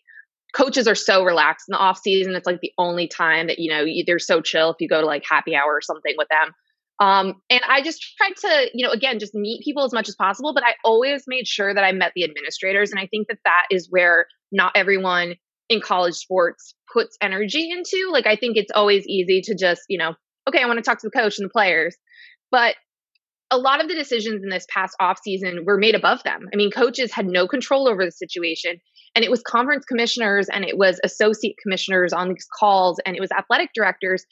Coaches 0.55 0.89
are 0.89 0.95
so 0.95 1.25
relaxed 1.25 1.67
in 1.69 1.73
the 1.73 1.79
off 1.79 1.99
season. 1.99 2.35
It's 2.35 2.47
like 2.47 2.61
the 2.61 2.73
only 2.79 3.07
time 3.07 3.49
that, 3.49 3.59
you 3.59 3.71
know, 3.71 3.85
they're 4.07 4.19
so 4.19 4.41
chill 4.41 4.71
if 4.71 4.77
you 4.81 4.89
go 4.89 5.01
to 5.01 5.07
like 5.07 5.25
happy 5.29 5.55
hour 5.55 5.75
or 5.75 5.83
something 5.83 6.15
with 6.17 6.29
them. 6.29 6.55
Um, 7.01 7.35
and 7.49 7.61
I 7.69 7.81
just 7.83 8.05
tried 8.17 8.37
to, 8.37 8.71
you 8.75 8.85
know, 8.85 8.93
again, 8.93 9.19
just 9.19 9.35
meet 9.35 9.65
people 9.65 9.85
as 9.85 9.93
much 9.93 10.09
as 10.09 10.17
possible, 10.17 10.53
but 10.53 10.65
I 10.65 10.75
always 10.85 11.25
made 11.29 11.47
sure 11.47 11.73
that 11.73 11.85
I 11.85 11.93
met 11.93 12.13
the 12.15 12.25
administrators. 12.25 12.91
And 12.91 12.99
I 12.99 13.07
think 13.07 13.29
that 13.29 13.39
that 13.45 13.67
is 13.71 13.87
where 13.89 14.27
not 14.51 14.73
everyone 14.75 15.35
in 15.69 15.81
college 15.81 16.15
sports 16.15 16.75
puts 16.93 17.17
energy 17.23 17.71
into. 17.71 18.11
Like, 18.11 18.27
I 18.27 18.37
think 18.37 18.57
it's 18.57 18.73
always 18.75 19.07
easy 19.07 19.43
to 19.43 19.55
just, 19.55 19.83
you 19.89 19.99
know, 19.99 20.15
okay, 20.49 20.63
I 20.63 20.67
want 20.67 20.79
to 20.79 20.83
talk 20.83 20.99
to 21.01 21.09
the 21.13 21.19
coach 21.19 21.39
and 21.39 21.47
the 21.47 21.53
players. 21.53 21.97
But 22.51 22.75
a 23.51 23.59
lot 23.59 23.81
of 23.81 23.89
the 23.89 23.95
decisions 23.95 24.43
in 24.43 24.49
this 24.49 24.67
past 24.69 24.95
off 25.01 25.21
season 25.23 25.65
were 25.65 25.79
made 25.79 25.95
above 25.95 26.23
them. 26.23 26.49
I 26.53 26.57
mean, 26.57 26.71
coaches 26.71 27.13
had 27.13 27.27
no 27.27 27.47
control 27.47 27.89
over 27.89 28.05
the 28.05 28.11
situation. 28.11 28.81
And 29.15 29.25
it 29.25 29.31
was 29.31 29.43
conference 29.43 29.85
commissioners 29.85 30.49
and 30.49 30.65
it 30.65 30.77
was 30.77 31.01
associate 31.03 31.57
commissioners 31.63 32.13
on 32.13 32.29
these 32.29 32.47
calls 32.59 33.01
and 33.07 33.17
it 33.17 33.21
was 33.21 33.31
athletic 33.33 33.71
directors 33.75 34.25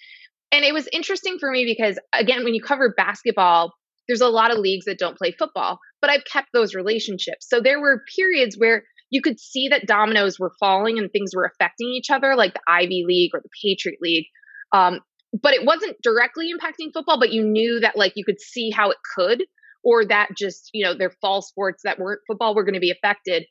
and 0.52 0.64
it 0.64 0.72
was 0.72 0.88
interesting 0.92 1.38
for 1.38 1.50
me 1.50 1.64
because 1.64 1.98
again 2.12 2.44
when 2.44 2.54
you 2.54 2.62
cover 2.62 2.92
basketball 2.96 3.72
there's 4.08 4.20
a 4.20 4.28
lot 4.28 4.52
of 4.52 4.58
leagues 4.58 4.84
that 4.86 4.98
don't 4.98 5.18
play 5.18 5.32
football 5.38 5.78
but 6.00 6.10
i've 6.10 6.24
kept 6.24 6.48
those 6.52 6.74
relationships. 6.74 7.46
So 7.48 7.60
there 7.60 7.80
were 7.80 8.02
periods 8.16 8.56
where 8.56 8.84
you 9.10 9.22
could 9.22 9.38
see 9.38 9.68
that 9.68 9.86
dominoes 9.86 10.38
were 10.38 10.52
falling 10.58 10.98
and 10.98 11.10
things 11.10 11.32
were 11.34 11.44
affecting 11.44 11.88
each 11.88 12.10
other 12.10 12.34
like 12.36 12.54
the 12.54 12.60
ivy 12.68 13.04
league 13.06 13.30
or 13.34 13.40
the 13.42 13.50
patriot 13.62 13.98
league 14.00 14.26
um, 14.72 15.00
but 15.40 15.54
it 15.54 15.64
wasn't 15.64 15.96
directly 16.02 16.50
impacting 16.52 16.92
football 16.92 17.18
but 17.18 17.32
you 17.32 17.42
knew 17.42 17.80
that 17.80 17.96
like 17.96 18.12
you 18.16 18.24
could 18.24 18.40
see 18.40 18.70
how 18.70 18.90
it 18.90 18.98
could 19.16 19.42
or 19.86 20.04
that 20.04 20.28
just 20.36 20.70
you 20.74 20.84
know 20.84 20.94
their 20.94 21.12
fall 21.20 21.40
sports 21.40 21.82
that 21.84 21.98
weren't 21.98 22.20
football 22.26 22.54
were 22.54 22.64
going 22.64 22.74
to 22.74 22.80
be 22.80 22.90
affected. 22.90 23.46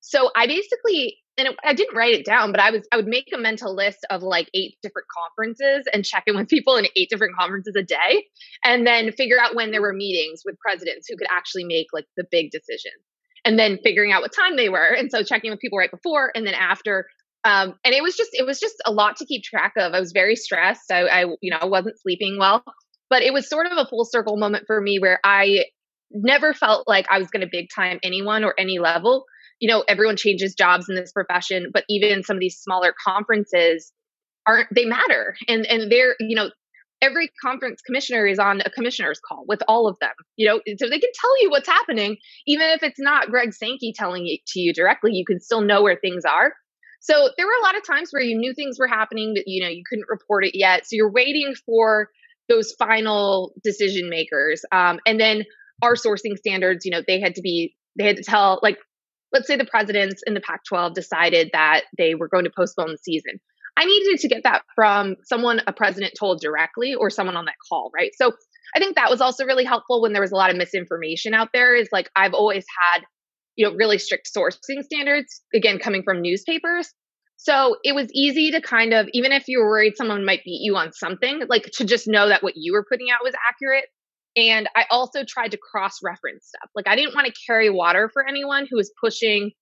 So 0.00 0.30
i 0.36 0.46
basically 0.46 1.16
and 1.36 1.48
it, 1.48 1.56
I 1.64 1.74
didn't 1.74 1.96
write 1.96 2.14
it 2.14 2.24
down, 2.24 2.52
but 2.52 2.60
I 2.60 2.70
was 2.70 2.86
I 2.92 2.96
would 2.96 3.06
make 3.06 3.28
a 3.34 3.38
mental 3.38 3.74
list 3.74 4.06
of 4.10 4.22
like 4.22 4.48
eight 4.54 4.76
different 4.82 5.08
conferences 5.08 5.86
and 5.92 6.04
check 6.04 6.24
in 6.26 6.36
with 6.36 6.48
people 6.48 6.76
in 6.76 6.86
eight 6.96 7.10
different 7.10 7.36
conferences 7.36 7.74
a 7.76 7.82
day, 7.82 8.26
and 8.64 8.86
then 8.86 9.12
figure 9.12 9.40
out 9.40 9.54
when 9.54 9.70
there 9.70 9.82
were 9.82 9.92
meetings 9.92 10.42
with 10.44 10.58
presidents 10.58 11.08
who 11.08 11.16
could 11.16 11.26
actually 11.30 11.64
make 11.64 11.88
like 11.92 12.06
the 12.16 12.24
big 12.30 12.50
decisions, 12.50 13.02
and 13.44 13.58
then 13.58 13.78
figuring 13.82 14.12
out 14.12 14.22
what 14.22 14.32
time 14.32 14.56
they 14.56 14.68
were, 14.68 14.94
and 14.94 15.10
so 15.10 15.22
checking 15.22 15.50
with 15.50 15.60
people 15.60 15.78
right 15.78 15.90
before 15.90 16.30
and 16.34 16.46
then 16.46 16.54
after. 16.54 17.06
Um, 17.46 17.74
and 17.84 17.94
it 17.94 18.02
was 18.02 18.16
just 18.16 18.30
it 18.32 18.46
was 18.46 18.58
just 18.58 18.76
a 18.86 18.92
lot 18.92 19.16
to 19.16 19.26
keep 19.26 19.42
track 19.42 19.74
of. 19.76 19.92
I 19.92 20.00
was 20.00 20.12
very 20.12 20.36
stressed. 20.36 20.90
I, 20.90 21.02
I 21.02 21.20
you 21.40 21.50
know 21.50 21.58
I 21.60 21.66
wasn't 21.66 22.00
sleeping 22.00 22.38
well, 22.38 22.64
but 23.10 23.22
it 23.22 23.32
was 23.32 23.48
sort 23.48 23.66
of 23.66 23.76
a 23.76 23.86
full 23.86 24.04
circle 24.04 24.36
moment 24.36 24.64
for 24.66 24.80
me 24.80 24.98
where 24.98 25.20
I 25.24 25.66
never 26.10 26.54
felt 26.54 26.86
like 26.86 27.06
I 27.10 27.18
was 27.18 27.28
going 27.28 27.40
to 27.40 27.48
big 27.50 27.68
time 27.74 27.98
anyone 28.02 28.44
or 28.44 28.54
any 28.56 28.78
level 28.78 29.24
you 29.60 29.68
know, 29.68 29.84
everyone 29.88 30.16
changes 30.16 30.54
jobs 30.54 30.88
in 30.88 30.94
this 30.94 31.12
profession, 31.12 31.70
but 31.72 31.84
even 31.88 32.22
some 32.22 32.36
of 32.36 32.40
these 32.40 32.58
smaller 32.58 32.94
conferences 33.06 33.92
aren't 34.46 34.68
they 34.74 34.84
matter. 34.84 35.36
And 35.48 35.66
and 35.66 35.90
they're, 35.90 36.16
you 36.20 36.36
know, 36.36 36.50
every 37.00 37.30
conference 37.42 37.80
commissioner 37.82 38.26
is 38.26 38.38
on 38.38 38.60
a 38.64 38.70
commissioner's 38.70 39.20
call 39.26 39.44
with 39.46 39.62
all 39.68 39.88
of 39.88 39.98
them. 40.00 40.12
You 40.36 40.48
know, 40.48 40.60
so 40.78 40.88
they 40.88 40.98
can 40.98 41.10
tell 41.14 41.42
you 41.42 41.50
what's 41.50 41.68
happening, 41.68 42.16
even 42.46 42.68
if 42.70 42.82
it's 42.82 43.00
not 43.00 43.30
Greg 43.30 43.52
Sankey 43.52 43.92
telling 43.94 44.26
it 44.26 44.40
to 44.48 44.60
you 44.60 44.72
directly, 44.72 45.12
you 45.12 45.24
can 45.24 45.40
still 45.40 45.60
know 45.60 45.82
where 45.82 45.96
things 45.96 46.24
are. 46.24 46.52
So 47.00 47.28
there 47.36 47.46
were 47.46 47.52
a 47.60 47.62
lot 47.62 47.76
of 47.76 47.86
times 47.86 48.08
where 48.10 48.22
you 48.22 48.36
knew 48.38 48.54
things 48.54 48.78
were 48.78 48.88
happening, 48.88 49.34
but 49.34 49.44
you 49.46 49.62
know, 49.62 49.68
you 49.68 49.82
couldn't 49.88 50.06
report 50.08 50.44
it 50.46 50.58
yet. 50.58 50.84
So 50.86 50.96
you're 50.96 51.12
waiting 51.12 51.54
for 51.66 52.08
those 52.48 52.72
final 52.78 53.52
decision 53.62 54.08
makers. 54.08 54.62
Um, 54.72 55.00
and 55.06 55.20
then 55.20 55.44
our 55.82 55.94
sourcing 55.94 56.36
standards, 56.36 56.84
you 56.84 56.90
know, 56.90 57.02
they 57.06 57.20
had 57.20 57.34
to 57.34 57.42
be, 57.42 57.74
they 57.98 58.06
had 58.06 58.16
to 58.16 58.22
tell, 58.22 58.58
like, 58.62 58.78
let's 59.34 59.46
say 59.46 59.56
the 59.56 59.66
presidents 59.66 60.22
in 60.26 60.32
the 60.32 60.40
Pac 60.40 60.64
12 60.66 60.94
decided 60.94 61.50
that 61.52 61.82
they 61.98 62.14
were 62.14 62.28
going 62.28 62.44
to 62.44 62.52
postpone 62.56 62.92
the 62.92 62.98
season. 62.98 63.40
I 63.76 63.84
needed 63.84 64.20
to 64.20 64.28
get 64.28 64.44
that 64.44 64.62
from 64.76 65.16
someone 65.24 65.60
a 65.66 65.72
president 65.72 66.14
told 66.18 66.40
directly 66.40 66.94
or 66.94 67.10
someone 67.10 67.36
on 67.36 67.44
that 67.46 67.56
call, 67.68 67.90
right? 67.94 68.12
So 68.16 68.32
I 68.74 68.78
think 68.78 68.94
that 68.94 69.10
was 69.10 69.20
also 69.20 69.44
really 69.44 69.64
helpful 69.64 70.00
when 70.00 70.12
there 70.12 70.22
was 70.22 70.30
a 70.30 70.36
lot 70.36 70.50
of 70.50 70.56
misinformation 70.56 71.34
out 71.34 71.48
there. 71.52 71.74
Is 71.74 71.88
like 71.90 72.08
I've 72.14 72.34
always 72.34 72.64
had, 72.80 73.02
you 73.56 73.68
know, 73.68 73.74
really 73.74 73.98
strict 73.98 74.30
sourcing 74.34 74.84
standards, 74.84 75.42
again, 75.52 75.80
coming 75.80 76.04
from 76.04 76.22
newspapers. 76.22 76.88
So 77.36 77.76
it 77.82 77.94
was 77.96 78.06
easy 78.14 78.52
to 78.52 78.60
kind 78.60 78.94
of, 78.94 79.08
even 79.12 79.32
if 79.32 79.48
you 79.48 79.58
were 79.58 79.68
worried 79.68 79.94
someone 79.96 80.24
might 80.24 80.44
beat 80.44 80.60
you 80.62 80.76
on 80.76 80.92
something, 80.92 81.42
like 81.48 81.64
to 81.74 81.84
just 81.84 82.06
know 82.06 82.28
that 82.28 82.44
what 82.44 82.54
you 82.56 82.72
were 82.72 82.86
putting 82.88 83.08
out 83.10 83.24
was 83.24 83.34
accurate 83.48 83.86
and 84.36 84.68
I 84.74 84.84
also 84.90 85.24
tried 85.24 85.52
to 85.52 85.58
cross 85.58 85.98
reference 86.02 86.46
stuff. 86.46 86.70
Like 86.74 86.88
I 86.88 86.96
didn't 86.96 87.14
want 87.14 87.26
to 87.26 87.32
carry 87.46 87.70
water 87.70 88.10
for 88.12 88.26
anyone 88.26 88.66
who 88.70 88.76
was 88.76 88.92
pushing 89.00 89.52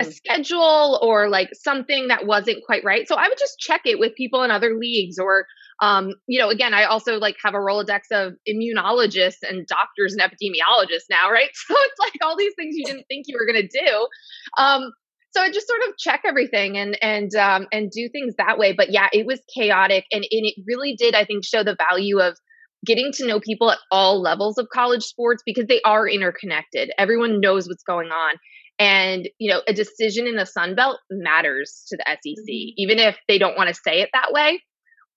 a 0.00 0.04
schedule 0.04 0.98
or 1.02 1.28
like 1.28 1.50
something 1.52 2.08
that 2.08 2.26
wasn't 2.26 2.64
quite 2.64 2.82
right. 2.82 3.06
So 3.06 3.14
I 3.16 3.28
would 3.28 3.38
just 3.38 3.58
check 3.58 3.82
it 3.84 3.98
with 3.98 4.14
people 4.14 4.42
in 4.42 4.50
other 4.50 4.74
leagues 4.74 5.18
or 5.18 5.46
um, 5.82 6.14
you 6.26 6.40
know, 6.40 6.48
again, 6.48 6.72
I 6.72 6.84
also 6.84 7.18
like 7.18 7.36
have 7.44 7.54
a 7.54 7.58
Rolodex 7.58 8.04
of 8.10 8.32
immunologists 8.48 9.42
and 9.42 9.66
doctors 9.66 10.14
and 10.14 10.22
epidemiologists 10.22 11.04
now, 11.10 11.30
right? 11.30 11.50
So 11.68 11.74
it's 11.76 11.98
like 11.98 12.14
all 12.22 12.36
these 12.36 12.54
things 12.56 12.76
you 12.76 12.84
didn't 12.84 13.04
think 13.08 13.26
you 13.28 13.36
were 13.38 13.50
going 13.50 13.68
to 13.68 13.84
do. 13.84 14.08
Um, 14.56 14.92
so 15.32 15.42
I 15.42 15.50
just 15.50 15.66
sort 15.66 15.82
of 15.86 15.98
check 15.98 16.22
everything 16.24 16.78
and 16.78 16.96
and 17.02 17.34
um, 17.34 17.66
and 17.70 17.90
do 17.90 18.08
things 18.08 18.34
that 18.38 18.56
way. 18.56 18.72
But 18.72 18.90
yeah, 18.90 19.08
it 19.12 19.26
was 19.26 19.40
chaotic, 19.54 20.04
and, 20.10 20.22
and 20.22 20.46
it 20.46 20.54
really 20.66 20.96
did, 20.96 21.14
I 21.14 21.26
think, 21.26 21.44
show 21.44 21.62
the 21.62 21.76
value 21.90 22.20
of 22.20 22.38
getting 22.84 23.12
to 23.12 23.26
know 23.26 23.40
people 23.40 23.70
at 23.70 23.78
all 23.90 24.20
levels 24.20 24.58
of 24.58 24.68
college 24.72 25.02
sports 25.02 25.42
because 25.46 25.66
they 25.66 25.80
are 25.82 26.08
interconnected. 26.08 26.90
Everyone 26.98 27.40
knows 27.40 27.68
what's 27.68 27.82
going 27.82 28.08
on. 28.08 28.34
And, 28.78 29.28
you 29.38 29.50
know, 29.50 29.62
a 29.66 29.72
decision 29.72 30.26
in 30.26 30.36
the 30.36 30.44
Sun 30.44 30.74
Belt 30.74 30.98
matters 31.10 31.84
to 31.88 31.96
the 31.96 32.04
SEC, 32.06 32.44
mm-hmm. 32.44 32.74
even 32.76 32.98
if 32.98 33.16
they 33.26 33.38
don't 33.38 33.56
want 33.56 33.68
to 33.68 33.74
say 33.74 34.00
it 34.00 34.10
that 34.12 34.32
way. 34.32 34.60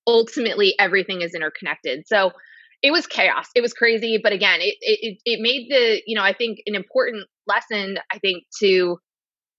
Ultimately, 0.08 0.76
everything 0.80 1.22
is 1.22 1.36
interconnected. 1.36 2.04
So 2.08 2.32
it 2.82 2.91
was 2.91 3.06
chaos. 3.06 3.48
It 3.56 3.62
was 3.62 3.74
crazy. 3.74 4.19
But 4.22 4.32
again, 4.32 4.60
it, 4.62 4.76
it, 4.80 5.17
it 5.26 5.39
made 5.41 5.67
the, 5.69 6.02
you 6.08 6.15
know, 6.15 6.24
I 6.24 6.34
think 6.34 6.60
an 6.65 6.76
important 6.76 7.26
lesson, 7.48 7.98
I 8.12 8.19
think, 8.19 8.43
to 8.62 8.98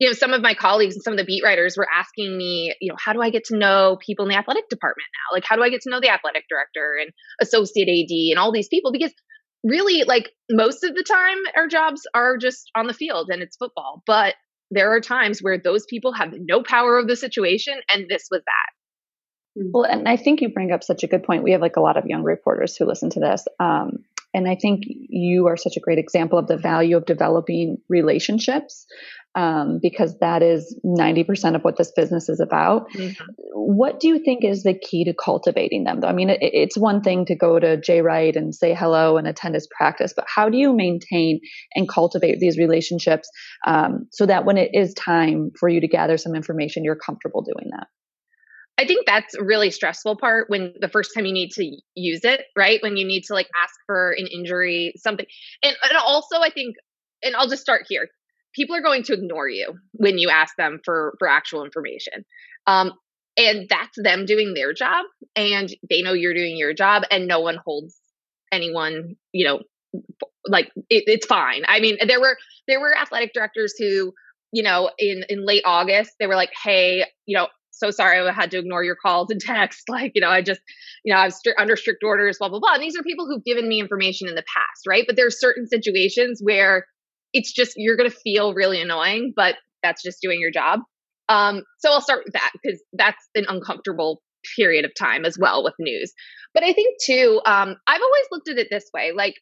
you 0.01 0.09
know, 0.09 0.15
some 0.15 0.33
of 0.33 0.41
my 0.41 0.55
colleagues 0.55 0.95
and 0.95 1.05
some 1.05 1.13
of 1.13 1.19
the 1.19 1.25
beat 1.25 1.45
writers 1.45 1.77
were 1.77 1.87
asking 1.95 2.37
me, 2.37 2.75
you 2.81 2.89
know, 2.89 2.97
how 2.99 3.13
do 3.13 3.21
I 3.21 3.29
get 3.29 3.45
to 3.45 3.57
know 3.57 3.99
people 4.05 4.25
in 4.25 4.31
the 4.31 4.39
athletic 4.39 4.69
department 4.71 5.07
now? 5.13 5.37
Like, 5.37 5.45
how 5.45 5.57
do 5.57 5.63
I 5.63 5.69
get 5.69 5.83
to 5.83 5.91
know 5.91 6.01
the 6.01 6.09
athletic 6.09 6.45
director 6.49 6.97
and 7.01 7.13
associate 7.41 7.87
AD 7.87 8.33
and 8.33 8.39
all 8.39 8.51
these 8.51 8.69
people? 8.69 8.93
Because 8.93 9.13
really, 9.63 10.05
like, 10.05 10.31
most 10.51 10.85
of 10.85 10.95
the 10.95 11.05
time, 11.05 11.37
our 11.55 11.69
jobs 11.69 12.07
are 12.15 12.39
just 12.39 12.71
on 12.75 12.87
the 12.87 12.95
field 12.95 13.29
and 13.31 13.43
it's 13.43 13.59
football. 13.59 14.03
But 14.07 14.37
there 14.71 14.91
are 14.95 15.01
times 15.01 15.41
where 15.41 15.59
those 15.59 15.85
people 15.85 16.15
have 16.15 16.33
no 16.33 16.63
power 16.63 16.99
of 16.99 17.07
the 17.07 17.17
situation, 17.17 17.75
and 17.91 18.07
this 18.09 18.29
was 18.31 18.41
that. 18.47 19.63
Well, 19.71 19.85
and 19.85 20.09
I 20.09 20.17
think 20.17 20.41
you 20.41 20.49
bring 20.49 20.73
up 20.73 20.83
such 20.83 21.05
a 21.05 21.09
good 21.09 21.25
point. 21.25 21.43
We 21.43 21.53
have 21.53 21.61
like 21.61 21.77
a 21.77 21.81
lot 21.83 21.99
of 21.99 22.07
young 22.07 22.23
reporters 22.23 22.75
who 22.75 22.87
listen 22.87 23.11
to 23.11 23.21
this. 23.21 23.47
Um, 23.59 24.05
and 24.33 24.49
I 24.49 24.55
think 24.55 24.85
you 24.87 25.49
are 25.49 25.57
such 25.57 25.77
a 25.77 25.81
great 25.81 25.99
example 25.99 26.39
of 26.39 26.47
the 26.47 26.57
value 26.57 26.97
of 26.97 27.05
developing 27.05 27.79
relationships 27.89 28.87
um, 29.35 29.79
because 29.81 30.19
that 30.19 30.43
is 30.43 30.79
90% 30.85 31.55
of 31.55 31.63
what 31.63 31.77
this 31.77 31.93
business 31.95 32.29
is 32.29 32.41
about. 32.41 32.91
Mm-hmm. 32.93 33.25
What 33.53 34.01
do 34.01 34.09
you 34.09 34.19
think 34.25 34.45
is 34.45 34.65
the 34.65 34.75
key 34.75 35.05
to 35.05 35.15
cultivating 35.15 35.85
them? 35.85 36.01
Though? 36.01 36.09
I 36.09 36.13
mean, 36.13 36.31
it, 36.31 36.39
it's 36.41 36.77
one 36.77 37.01
thing 37.01 37.27
to 37.27 37.37
go 37.37 37.59
to 37.59 37.81
Jay 37.81 38.01
Wright 38.01 38.35
and 38.35 38.55
say 38.55 38.75
hello 38.75 39.17
and 39.17 39.29
attend 39.29 39.55
his 39.55 39.69
practice, 39.77 40.13
but 40.15 40.27
how 40.29 40.49
do 40.49 40.59
you 40.59 40.75
maintain 40.75 41.41
and 41.75 41.89
cultivate 41.89 42.41
these 42.41 42.59
relationships 42.59 43.29
um, 43.67 44.09
so 44.11 44.27
that 44.27 44.45
when 44.45 44.59
it 44.59 44.71
is 44.73 44.95
time 44.95 45.53
for 45.59 45.69
you 45.69 45.81
to 45.81 45.89
gather 45.89 46.17
some 46.17 46.35
information, 46.35 46.83
you're 46.85 46.97
comfortable 46.97 47.43
doing 47.43 47.71
that? 47.71 47.87
I 48.79 48.87
think 48.87 49.07
that's 49.07 49.35
a 49.35 49.45
really 49.45 49.71
stressful 49.71 50.17
part 50.17 50.49
when 50.49 50.73
the 50.81 50.89
first 50.89 51.11
time 51.15 51.27
you 51.27 51.35
need 51.35 51.51
to 51.51 51.65
use 51.95 52.25
it, 52.25 52.41
right? 52.57 52.83
When 52.83 52.97
you 52.97 53.07
need 53.07 53.25
to 53.25 53.35
like 53.35 53.49
ask 53.63 53.75
for 53.87 54.13
an 54.13 54.27
injury, 54.27 54.95
something. 54.97 55.27
And, 55.63 55.77
and 55.83 55.99
also, 55.99 56.39
I 56.41 56.51
think, 56.51 56.77
and 57.23 57.37
I'll 57.37 57.49
just 57.49 57.61
start 57.61 57.83
here 57.89 58.09
people 58.55 58.77
are 58.77 58.83
going 58.83 59.03
to 59.05 59.13
ignore 59.13 59.49
you 59.49 59.75
when 59.93 60.19
you 60.19 60.31
ask 60.31 60.55
them 60.57 60.81
for 60.85 61.15
for 61.19 61.29
actual 61.29 61.65
information. 61.65 62.25
Um, 62.67 62.93
and 63.37 63.69
that's 63.69 63.97
them 63.97 64.27
doing 64.27 64.55
their 64.55 64.73
job 64.73 65.07
and 65.37 65.73
they 65.89 66.03
know 66.03 66.13
you're 66.13 66.35
doing 66.35 66.57
your 66.57 66.75
job 66.75 67.05
and 67.11 67.27
no 67.27 67.41
one 67.41 67.59
holds 67.65 67.99
anyone 68.53 69.15
you 69.33 69.47
know 69.47 69.61
like 70.47 70.71
it, 70.89 71.05
it's 71.07 71.27
fine. 71.27 71.63
I 71.69 71.81
mean 71.81 71.97
there 72.07 72.21
were 72.21 72.37
there 72.69 72.81
were 72.81 72.97
athletic 72.97 73.33
directors 73.33 73.75
who 73.79 74.13
you 74.53 74.63
know 74.63 74.91
in 74.99 75.25
in 75.29 75.45
late 75.47 75.63
august 75.65 76.13
they 76.19 76.27
were 76.27 76.35
like 76.35 76.51
hey 76.65 77.05
you 77.27 77.37
know 77.37 77.47
so 77.71 77.91
sorry 77.91 78.19
i 78.19 78.33
had 78.33 78.51
to 78.51 78.59
ignore 78.59 78.83
your 78.83 78.97
calls 78.97 79.31
and 79.31 79.41
texts 79.41 79.85
like 79.89 80.13
you 80.15 80.21
know 80.21 80.29
i 80.29 80.43
just 80.43 80.61
you 81.05 81.15
know 81.15 81.21
i 81.21 81.25
was 81.25 81.41
under 81.57 81.77
strict 81.77 82.03
orders 82.05 82.39
blah 82.39 82.49
blah 82.49 82.59
blah. 82.59 82.75
And 82.75 82.83
these 82.83 82.97
are 82.97 83.03
people 83.03 83.27
who've 83.27 83.45
given 83.45 83.69
me 83.69 83.81
information 83.81 84.29
in 84.29 84.35
the 84.35 84.43
past 84.43 84.87
right? 84.87 85.05
But 85.07 85.17
there's 85.17 85.39
certain 85.39 85.67
situations 85.67 86.41
where 86.43 86.87
it's 87.33 87.53
just 87.53 87.73
you're 87.77 87.97
going 87.97 88.11
to 88.11 88.17
feel 88.17 88.55
really 88.55 88.81
annoying, 88.81 89.33
but 89.35 89.57
that's 89.83 90.03
just 90.03 90.21
doing 90.21 90.41
your 90.41 90.51
job. 90.51 90.81
Um, 91.29 91.63
so 91.79 91.91
I'll 91.91 92.01
start 92.01 92.23
with 92.25 92.35
that 92.35 92.51
because 92.61 92.83
that's 92.93 93.29
an 93.35 93.47
uncomfortable 93.49 94.21
period 94.57 94.85
of 94.85 94.93
time 94.99 95.25
as 95.25 95.39
well 95.39 95.63
with 95.63 95.75
news. 95.79 96.13
But 96.55 96.65
I 96.65 96.73
think 96.73 96.97
too, 97.05 97.41
um, 97.47 97.77
I've 97.87 98.03
always 98.03 98.27
looked 98.33 98.49
at 98.49 98.59
it 98.59 98.69
this 98.71 98.85
way: 98.93 99.13
like 99.15 99.35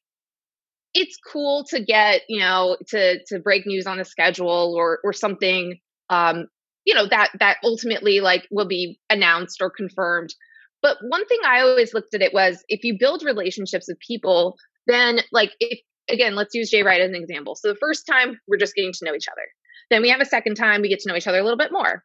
it's 0.94 1.16
cool 1.32 1.64
to 1.70 1.82
get 1.82 2.22
you 2.28 2.40
know 2.40 2.76
to 2.88 3.18
to 3.28 3.38
break 3.38 3.66
news 3.66 3.86
on 3.86 4.00
a 4.00 4.04
schedule 4.04 4.74
or 4.76 4.98
or 5.04 5.12
something 5.12 5.78
um, 6.10 6.46
you 6.84 6.94
know 6.94 7.06
that 7.06 7.30
that 7.38 7.58
ultimately 7.64 8.20
like 8.20 8.46
will 8.50 8.66
be 8.66 8.98
announced 9.10 9.60
or 9.60 9.70
confirmed. 9.70 10.34
But 10.80 10.96
one 11.02 11.26
thing 11.26 11.38
I 11.44 11.60
always 11.60 11.92
looked 11.92 12.14
at 12.14 12.22
it 12.22 12.32
was 12.32 12.64
if 12.68 12.84
you 12.84 12.96
build 12.98 13.22
relationships 13.24 13.86
with 13.88 13.98
people, 13.98 14.56
then 14.86 15.20
like 15.32 15.50
if 15.60 15.80
again, 16.08 16.34
let's 16.34 16.54
use 16.54 16.70
Jay 16.70 16.82
Wright 16.82 17.00
as 17.00 17.08
an 17.08 17.16
example. 17.16 17.54
So 17.54 17.68
the 17.68 17.78
first 17.78 18.06
time 18.06 18.38
we're 18.46 18.58
just 18.58 18.74
getting 18.74 18.92
to 18.92 19.04
know 19.04 19.14
each 19.14 19.28
other. 19.28 19.46
Then 19.90 20.02
we 20.02 20.10
have 20.10 20.20
a 20.20 20.26
second 20.26 20.56
time 20.56 20.82
we 20.82 20.88
get 20.88 21.00
to 21.00 21.08
know 21.08 21.16
each 21.16 21.26
other 21.26 21.38
a 21.38 21.42
little 21.42 21.58
bit 21.58 21.72
more. 21.72 22.04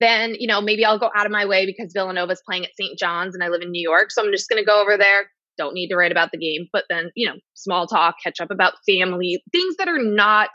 Then, 0.00 0.34
you 0.38 0.46
know, 0.46 0.60
maybe 0.60 0.84
I'll 0.84 0.98
go 0.98 1.10
out 1.16 1.26
of 1.26 1.32
my 1.32 1.46
way 1.46 1.64
because 1.64 1.92
Villanova's 1.94 2.42
playing 2.44 2.64
at 2.64 2.74
St. 2.78 2.98
John's 2.98 3.34
and 3.34 3.42
I 3.42 3.48
live 3.48 3.62
in 3.62 3.70
New 3.70 3.82
York. 3.82 4.10
So 4.10 4.24
I'm 4.24 4.32
just 4.32 4.48
going 4.48 4.62
to 4.62 4.66
go 4.66 4.82
over 4.82 4.98
there. 4.98 5.30
Don't 5.58 5.74
need 5.74 5.88
to 5.88 5.96
write 5.96 6.12
about 6.12 6.30
the 6.32 6.38
game, 6.38 6.66
but 6.72 6.84
then, 6.90 7.10
you 7.14 7.28
know, 7.28 7.34
small 7.54 7.86
talk, 7.86 8.16
catch 8.22 8.40
up 8.40 8.50
about 8.50 8.74
family, 8.88 9.42
things 9.52 9.76
that 9.76 9.88
are 9.88 10.02
not 10.02 10.50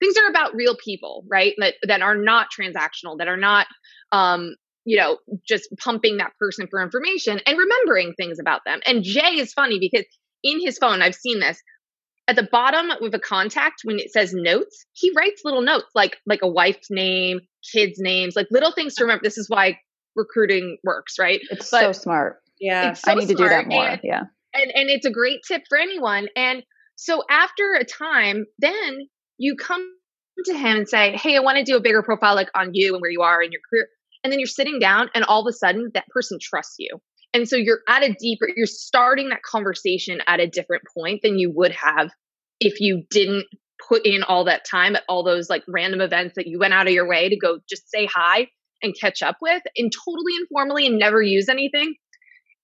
things 0.00 0.14
that 0.14 0.24
are 0.24 0.30
about 0.30 0.54
real 0.54 0.76
people, 0.82 1.24
right? 1.30 1.54
That 1.58 1.74
that 1.86 2.00
are 2.00 2.16
not 2.16 2.48
transactional, 2.58 3.18
that 3.18 3.28
are 3.28 3.36
not 3.36 3.66
um, 4.12 4.54
you 4.84 4.96
know, 4.96 5.18
just 5.46 5.68
pumping 5.78 6.16
that 6.16 6.32
person 6.38 6.66
for 6.70 6.82
information 6.82 7.40
and 7.46 7.58
remembering 7.58 8.14
things 8.14 8.38
about 8.40 8.62
them. 8.64 8.80
And 8.86 9.04
Jay 9.04 9.38
is 9.38 9.52
funny 9.52 9.78
because 9.78 10.04
in 10.42 10.60
his 10.60 10.78
phone, 10.78 11.02
I've 11.02 11.14
seen 11.14 11.38
this 11.40 11.62
at 12.30 12.36
the 12.36 12.48
bottom 12.50 12.92
with 13.00 13.12
a 13.12 13.18
contact 13.18 13.80
when 13.82 13.98
it 13.98 14.12
says 14.12 14.32
notes 14.32 14.86
he 14.92 15.10
writes 15.16 15.42
little 15.44 15.62
notes 15.62 15.90
like 15.96 16.18
like 16.26 16.40
a 16.42 16.48
wife's 16.48 16.88
name 16.88 17.40
kids 17.72 17.98
names 17.98 18.36
like 18.36 18.46
little 18.50 18.70
things 18.72 18.94
to 18.94 19.04
remember. 19.04 19.22
This 19.24 19.36
is 19.36 19.50
why 19.50 19.78
recruiting 20.14 20.78
works 20.84 21.18
right? 21.18 21.40
It's 21.50 21.70
but 21.70 21.80
so 21.80 21.92
smart. 21.92 22.36
Yeah. 22.60 22.92
So 22.92 23.10
i 23.10 23.14
need 23.14 23.28
to 23.28 23.34
do 23.34 23.48
that 23.48 23.66
more. 23.66 23.84
and, 23.84 24.00
yeah. 24.04 24.22
and 24.54 24.70
and 24.72 24.88
it's 24.90 25.06
a 25.06 25.10
great 25.10 25.40
tip 25.46 25.62
for 25.68 25.76
anyone. 25.76 26.28
And 26.36 26.62
so 26.94 27.24
after 27.28 27.74
a 27.74 27.84
time 27.84 28.46
then 28.60 29.08
you 29.38 29.56
come 29.56 29.84
to 30.44 30.54
him 30.56 30.78
and 30.78 30.88
say 30.88 31.16
hey 31.16 31.36
i 31.36 31.40
want 31.40 31.58
to 31.58 31.64
do 31.64 31.76
a 31.76 31.80
bigger 31.80 32.02
profile 32.02 32.34
like 32.34 32.48
on 32.54 32.70
you 32.72 32.94
and 32.94 33.02
where 33.02 33.10
you 33.10 33.20
are 33.20 33.42
in 33.42 33.52
your 33.52 33.60
career 33.68 33.88
and 34.24 34.32
then 34.32 34.38
you're 34.38 34.46
sitting 34.46 34.78
down 34.78 35.10
and 35.14 35.22
all 35.24 35.46
of 35.46 35.46
a 35.46 35.52
sudden 35.52 35.90
that 35.92 36.06
person 36.08 36.38
trusts 36.40 36.76
you 36.78 36.98
and 37.32 37.48
so 37.48 37.56
you're 37.56 37.80
at 37.88 38.02
a 38.02 38.14
deeper, 38.18 38.48
you're 38.54 38.66
starting 38.66 39.28
that 39.28 39.42
conversation 39.42 40.20
at 40.26 40.40
a 40.40 40.46
different 40.46 40.82
point 40.96 41.20
than 41.22 41.38
you 41.38 41.52
would 41.54 41.72
have 41.72 42.10
if 42.60 42.80
you 42.80 43.04
didn't 43.10 43.46
put 43.88 44.04
in 44.04 44.22
all 44.22 44.44
that 44.44 44.64
time 44.64 44.96
at 44.96 45.04
all 45.08 45.22
those 45.22 45.48
like 45.48 45.62
random 45.66 46.00
events 46.00 46.34
that 46.36 46.46
you 46.46 46.58
went 46.58 46.74
out 46.74 46.86
of 46.86 46.92
your 46.92 47.08
way 47.08 47.28
to 47.28 47.36
go 47.36 47.58
just 47.68 47.90
say 47.90 48.06
hi 48.06 48.46
and 48.82 48.94
catch 48.98 49.22
up 49.22 49.36
with 49.40 49.62
and 49.76 49.92
totally 49.92 50.32
informally 50.40 50.86
and 50.86 50.98
never 50.98 51.22
use 51.22 51.48
anything. 51.48 51.94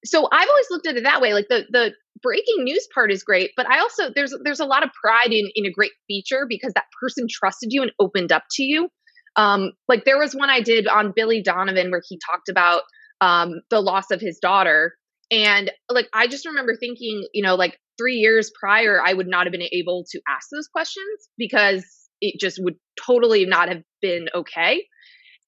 So 0.05 0.29
I've 0.31 0.49
always 0.49 0.67
looked 0.71 0.87
at 0.87 0.97
it 0.97 1.05
that 1.05 1.21
way. 1.21 1.33
Like 1.33 1.49
the 1.49 1.65
the 1.71 1.93
breaking 2.23 2.65
news 2.65 2.87
part 2.95 3.11
is 3.11 3.23
great, 3.23 3.51
but 3.57 3.67
I 3.67 3.81
also 3.81 4.11
there's 4.15 4.35
there's 4.45 4.61
a 4.61 4.65
lot 4.65 4.85
of 4.85 4.91
pride 5.03 5.33
in 5.33 5.49
in 5.55 5.67
a 5.67 5.71
great 5.71 5.93
feature 6.07 6.47
because 6.49 6.73
that 6.75 6.85
person 7.01 7.27
trusted 7.31 7.71
you 7.73 7.83
and 7.83 7.93
opened 7.99 8.33
up 8.33 8.45
to 8.53 8.63
you. 8.63 8.89
Um, 9.37 9.73
like 9.89 10.05
there 10.05 10.19
was 10.19 10.35
one 10.35 10.49
I 10.49 10.61
did 10.61 10.87
on 10.87 11.13
Billy 11.15 11.43
Donovan 11.43 11.91
where 11.91 12.03
he 12.07 12.19
talked 12.31 12.49
about 12.49 12.83
um, 13.21 13.61
the 13.71 13.81
loss 13.81 14.11
of 14.11 14.21
his 14.21 14.39
daughter. 14.39 14.95
And 15.31 15.71
like, 15.89 16.09
I 16.13 16.27
just 16.27 16.47
remember 16.47 16.77
thinking, 16.77 17.27
you 17.33 17.43
know, 17.43 17.57
like 17.57 17.79
three 17.99 18.17
years 18.17 18.51
prior, 18.59 19.01
I 19.05 19.13
would 19.13 19.27
not 19.27 19.47
have 19.47 19.53
been 19.53 19.69
able 19.73 20.05
to 20.11 20.21
ask 20.29 20.49
those 20.53 20.69
questions 20.69 21.29
because 21.37 21.85
it 22.21 22.41
just 22.41 22.59
would 22.63 22.77
totally 23.05 23.45
not 23.45 23.69
have 23.69 23.83
been 24.01 24.29
okay. 24.35 24.85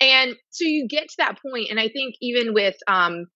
And 0.01 0.35
so 0.51 0.65
you 0.65 0.87
get 0.89 1.09
to 1.09 1.15
that 1.19 1.39
point, 1.41 1.71
and 1.71 1.81
I 1.81 1.89
think 1.89 2.15
even 2.21 2.55
with, 2.55 2.77
um, 2.87 3.27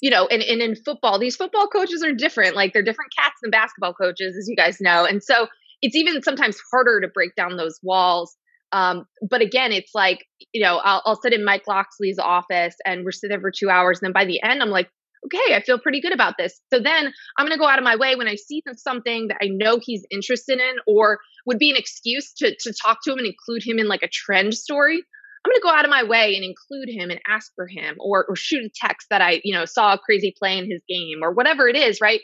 you 0.00 0.10
know, 0.10 0.26
and, 0.26 0.42
and 0.42 0.60
in 0.60 0.76
football, 0.76 1.18
these 1.18 1.36
football 1.36 1.66
coaches 1.68 2.02
are 2.02 2.12
different. 2.12 2.56
Like 2.56 2.72
they're 2.72 2.82
different 2.82 3.12
cats 3.16 3.36
than 3.42 3.50
basketball 3.50 3.94
coaches, 3.94 4.36
as 4.36 4.46
you 4.48 4.56
guys 4.56 4.78
know. 4.80 5.04
And 5.04 5.22
so 5.22 5.46
it's 5.80 5.96
even 5.96 6.22
sometimes 6.22 6.58
harder 6.72 7.00
to 7.00 7.08
break 7.08 7.34
down 7.34 7.56
those 7.56 7.78
walls 7.82 8.36
um, 8.72 9.06
but 9.28 9.42
again, 9.42 9.70
it's 9.70 9.94
like, 9.94 10.24
you 10.52 10.62
know, 10.62 10.78
I'll, 10.78 11.02
I'll 11.04 11.20
sit 11.20 11.32
in 11.32 11.44
Mike 11.44 11.64
Locksley's 11.68 12.18
office 12.18 12.74
and 12.86 13.04
we're 13.04 13.12
sitting 13.12 13.30
there 13.30 13.40
for 13.40 13.52
two 13.52 13.68
hours. 13.68 14.00
And 14.00 14.06
then 14.06 14.12
by 14.12 14.24
the 14.24 14.42
end, 14.42 14.62
I'm 14.62 14.70
like, 14.70 14.88
okay, 15.26 15.54
I 15.54 15.62
feel 15.62 15.78
pretty 15.78 16.00
good 16.00 16.12
about 16.12 16.34
this. 16.38 16.60
So 16.72 16.80
then 16.80 17.12
I'm 17.38 17.46
going 17.46 17.56
to 17.56 17.60
go 17.60 17.68
out 17.68 17.78
of 17.78 17.84
my 17.84 17.96
way 17.96 18.16
when 18.16 18.28
I 18.28 18.34
see 18.34 18.62
something 18.76 19.28
that 19.28 19.38
I 19.42 19.48
know 19.48 19.78
he's 19.80 20.04
interested 20.10 20.58
in 20.58 20.76
or 20.86 21.18
would 21.46 21.58
be 21.58 21.70
an 21.70 21.76
excuse 21.76 22.32
to, 22.38 22.56
to 22.60 22.74
talk 22.82 22.98
to 23.04 23.12
him 23.12 23.18
and 23.18 23.26
include 23.26 23.62
him 23.64 23.78
in 23.78 23.86
like 23.86 24.02
a 24.02 24.08
trend 24.08 24.54
story. 24.54 24.96
I'm 24.96 25.50
going 25.50 25.56
to 25.56 25.62
go 25.62 25.70
out 25.70 25.84
of 25.84 25.90
my 25.90 26.04
way 26.04 26.34
and 26.36 26.44
include 26.44 26.88
him 26.88 27.10
and 27.10 27.20
ask 27.28 27.52
for 27.54 27.66
him 27.66 27.96
or, 27.98 28.24
or 28.28 28.36
shoot 28.36 28.64
a 28.64 28.70
text 28.74 29.08
that 29.10 29.20
I, 29.20 29.40
you 29.44 29.54
know, 29.54 29.64
saw 29.64 29.92
a 29.92 29.98
crazy 29.98 30.34
play 30.36 30.56
in 30.56 30.70
his 30.70 30.80
game 30.88 31.18
or 31.22 31.32
whatever 31.32 31.68
it 31.68 31.76
is, 31.76 32.00
right? 32.00 32.20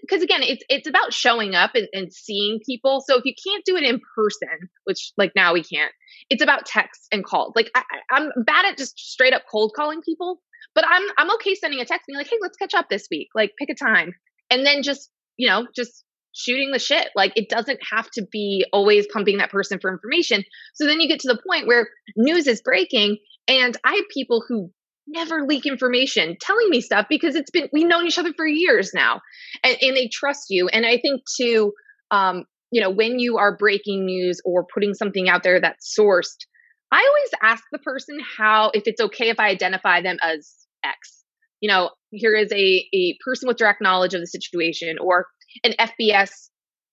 Because 0.00 0.22
again, 0.22 0.42
it's 0.42 0.64
it's 0.68 0.88
about 0.88 1.12
showing 1.12 1.54
up 1.54 1.72
and, 1.74 1.88
and 1.92 2.12
seeing 2.12 2.60
people. 2.64 3.02
So 3.06 3.18
if 3.18 3.24
you 3.24 3.34
can't 3.46 3.64
do 3.64 3.76
it 3.76 3.82
in 3.82 4.00
person, 4.16 4.68
which 4.84 5.12
like 5.16 5.32
now 5.36 5.52
we 5.52 5.62
can't, 5.62 5.92
it's 6.30 6.42
about 6.42 6.66
text 6.66 7.06
and 7.12 7.24
calls. 7.24 7.52
Like 7.54 7.70
I, 7.74 7.82
I'm 8.10 8.30
bad 8.44 8.64
at 8.64 8.78
just 8.78 8.98
straight 8.98 9.34
up 9.34 9.42
cold 9.50 9.72
calling 9.76 10.00
people, 10.02 10.40
but 10.74 10.84
I'm 10.88 11.02
I'm 11.18 11.30
okay 11.34 11.54
sending 11.54 11.80
a 11.80 11.84
text 11.84 12.06
being 12.06 12.18
like, 12.18 12.28
hey, 12.28 12.38
let's 12.40 12.56
catch 12.56 12.74
up 12.74 12.88
this 12.88 13.08
week. 13.10 13.28
Like 13.34 13.52
pick 13.58 13.68
a 13.68 13.74
time, 13.74 14.14
and 14.50 14.64
then 14.64 14.82
just 14.82 15.10
you 15.36 15.48
know 15.48 15.66
just 15.76 16.04
shooting 16.32 16.70
the 16.72 16.78
shit. 16.78 17.08
Like 17.14 17.32
it 17.36 17.48
doesn't 17.48 17.80
have 17.90 18.10
to 18.12 18.26
be 18.30 18.64
always 18.72 19.06
pumping 19.12 19.38
that 19.38 19.50
person 19.50 19.78
for 19.80 19.92
information. 19.92 20.44
So 20.74 20.86
then 20.86 21.00
you 21.00 21.08
get 21.08 21.20
to 21.20 21.28
the 21.28 21.42
point 21.46 21.66
where 21.66 21.88
news 22.16 22.46
is 22.46 22.62
breaking 22.62 23.18
and 23.48 23.76
I 23.82 23.94
have 23.94 24.04
people 24.12 24.44
who 24.46 24.70
never 25.08 25.46
leak 25.46 25.66
information 25.66 26.36
telling 26.40 26.68
me 26.70 26.80
stuff 26.80 27.06
because 27.08 27.34
it's 27.34 27.50
been 27.50 27.68
we've 27.72 27.86
known 27.86 28.06
each 28.06 28.18
other 28.18 28.32
for 28.36 28.46
years 28.46 28.92
now 28.94 29.20
and, 29.64 29.76
and 29.80 29.96
they 29.96 30.08
trust 30.12 30.46
you. 30.50 30.68
And 30.68 30.84
I 30.86 30.98
think 30.98 31.22
too, 31.38 31.72
um, 32.10 32.44
you 32.70 32.80
know, 32.80 32.90
when 32.90 33.18
you 33.18 33.38
are 33.38 33.56
breaking 33.56 34.04
news 34.04 34.40
or 34.44 34.66
putting 34.72 34.94
something 34.94 35.28
out 35.28 35.42
there 35.42 35.60
that's 35.60 35.94
sourced, 35.98 36.46
I 36.92 36.98
always 37.06 37.30
ask 37.42 37.64
the 37.72 37.78
person 37.78 38.18
how 38.36 38.70
if 38.74 38.84
it's 38.86 39.00
okay 39.00 39.30
if 39.30 39.40
I 39.40 39.48
identify 39.48 40.02
them 40.02 40.18
as 40.22 40.54
X. 40.84 41.24
You 41.60 41.68
know, 41.68 41.90
here 42.10 42.34
is 42.34 42.52
a, 42.52 42.84
a 42.94 43.16
person 43.24 43.48
with 43.48 43.56
direct 43.56 43.82
knowledge 43.82 44.14
of 44.14 44.20
the 44.20 44.26
situation 44.26 44.96
or 45.00 45.26
an 45.64 45.74
FBS 45.78 46.30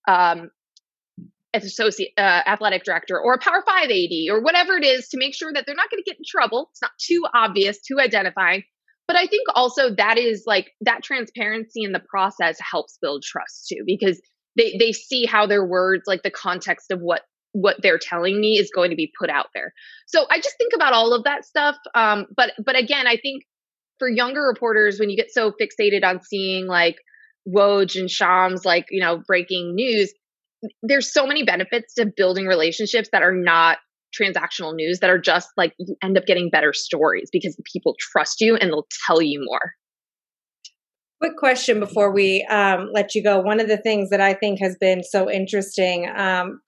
um, 0.07 0.49
associate 1.63 2.11
uh, 2.17 2.41
athletic 2.45 2.83
director 2.83 3.19
or 3.19 3.33
a 3.33 3.39
Power 3.39 3.63
Five 3.65 3.89
AD 3.89 4.29
or 4.29 4.41
whatever 4.41 4.73
it 4.73 4.85
is 4.85 5.07
to 5.09 5.17
make 5.17 5.33
sure 5.33 5.51
that 5.53 5.65
they're 5.65 5.75
not 5.75 5.89
going 5.89 6.03
to 6.03 6.09
get 6.09 6.17
in 6.17 6.23
trouble. 6.27 6.69
It's 6.71 6.81
not 6.81 6.91
too 6.99 7.23
obvious, 7.33 7.79
too 7.81 7.99
identifying. 7.99 8.63
But 9.07 9.17
I 9.17 9.27
think 9.27 9.47
also 9.53 9.93
that 9.95 10.17
is 10.17 10.43
like 10.47 10.71
that 10.81 11.03
transparency 11.03 11.83
in 11.83 11.91
the 11.91 11.99
process 11.99 12.57
helps 12.59 12.97
build 13.01 13.23
trust 13.23 13.67
too, 13.67 13.83
because 13.85 14.19
they 14.57 14.75
they 14.79 14.91
see 14.91 15.25
how 15.25 15.45
their 15.45 15.65
words, 15.65 16.03
like 16.07 16.23
the 16.23 16.31
context 16.31 16.91
of 16.91 16.99
what 16.99 17.21
what 17.51 17.77
they're 17.81 17.99
telling 17.99 18.41
me, 18.41 18.57
is 18.57 18.71
going 18.73 18.89
to 18.89 18.95
be 18.95 19.11
put 19.17 19.29
out 19.29 19.47
there. 19.53 19.73
So 20.07 20.25
I 20.29 20.39
just 20.39 20.57
think 20.57 20.73
about 20.73 20.93
all 20.93 21.13
of 21.13 21.23
that 21.23 21.45
stuff. 21.45 21.77
Um, 21.93 22.25
but 22.35 22.53
but 22.65 22.77
again, 22.77 23.07
I 23.07 23.17
think 23.17 23.43
for 23.99 24.09
younger 24.09 24.41
reporters, 24.41 24.99
when 24.99 25.09
you 25.09 25.15
get 25.15 25.31
so 25.31 25.51
fixated 25.51 26.03
on 26.03 26.21
seeing 26.21 26.65
like 26.65 26.97
Woj 27.47 27.99
and 27.99 28.09
Shams 28.09 28.65
like, 28.65 28.87
you 28.89 29.01
know, 29.01 29.21
breaking 29.25 29.75
news, 29.75 30.11
there's 30.83 31.11
so 31.11 31.25
many 31.25 31.43
benefits 31.43 31.93
to 31.95 32.05
building 32.05 32.45
relationships 32.45 33.09
that 33.11 33.21
are 33.21 33.33
not 33.33 33.77
transactional 34.19 34.73
news 34.73 34.99
that 34.99 35.09
are 35.09 35.19
just 35.19 35.49
like 35.57 35.73
you 35.77 35.95
end 36.01 36.17
up 36.17 36.25
getting 36.25 36.49
better 36.49 36.73
stories 36.73 37.29
because 37.31 37.59
people 37.71 37.95
trust 37.99 38.41
you 38.41 38.55
and 38.55 38.69
they'll 38.69 38.87
tell 39.05 39.21
you 39.21 39.43
more. 39.43 39.73
Quick 41.21 41.37
question 41.37 41.79
before 41.79 42.13
we 42.13 42.45
um, 42.49 42.89
let 42.93 43.15
you 43.15 43.23
go. 43.23 43.39
One 43.39 43.59
of 43.59 43.67
the 43.67 43.77
things 43.77 44.09
that 44.09 44.21
I 44.21 44.33
think 44.33 44.59
has 44.59 44.77
been 44.79 45.03
so 45.03 45.29
interesting 45.29 46.09
um, 46.15 46.59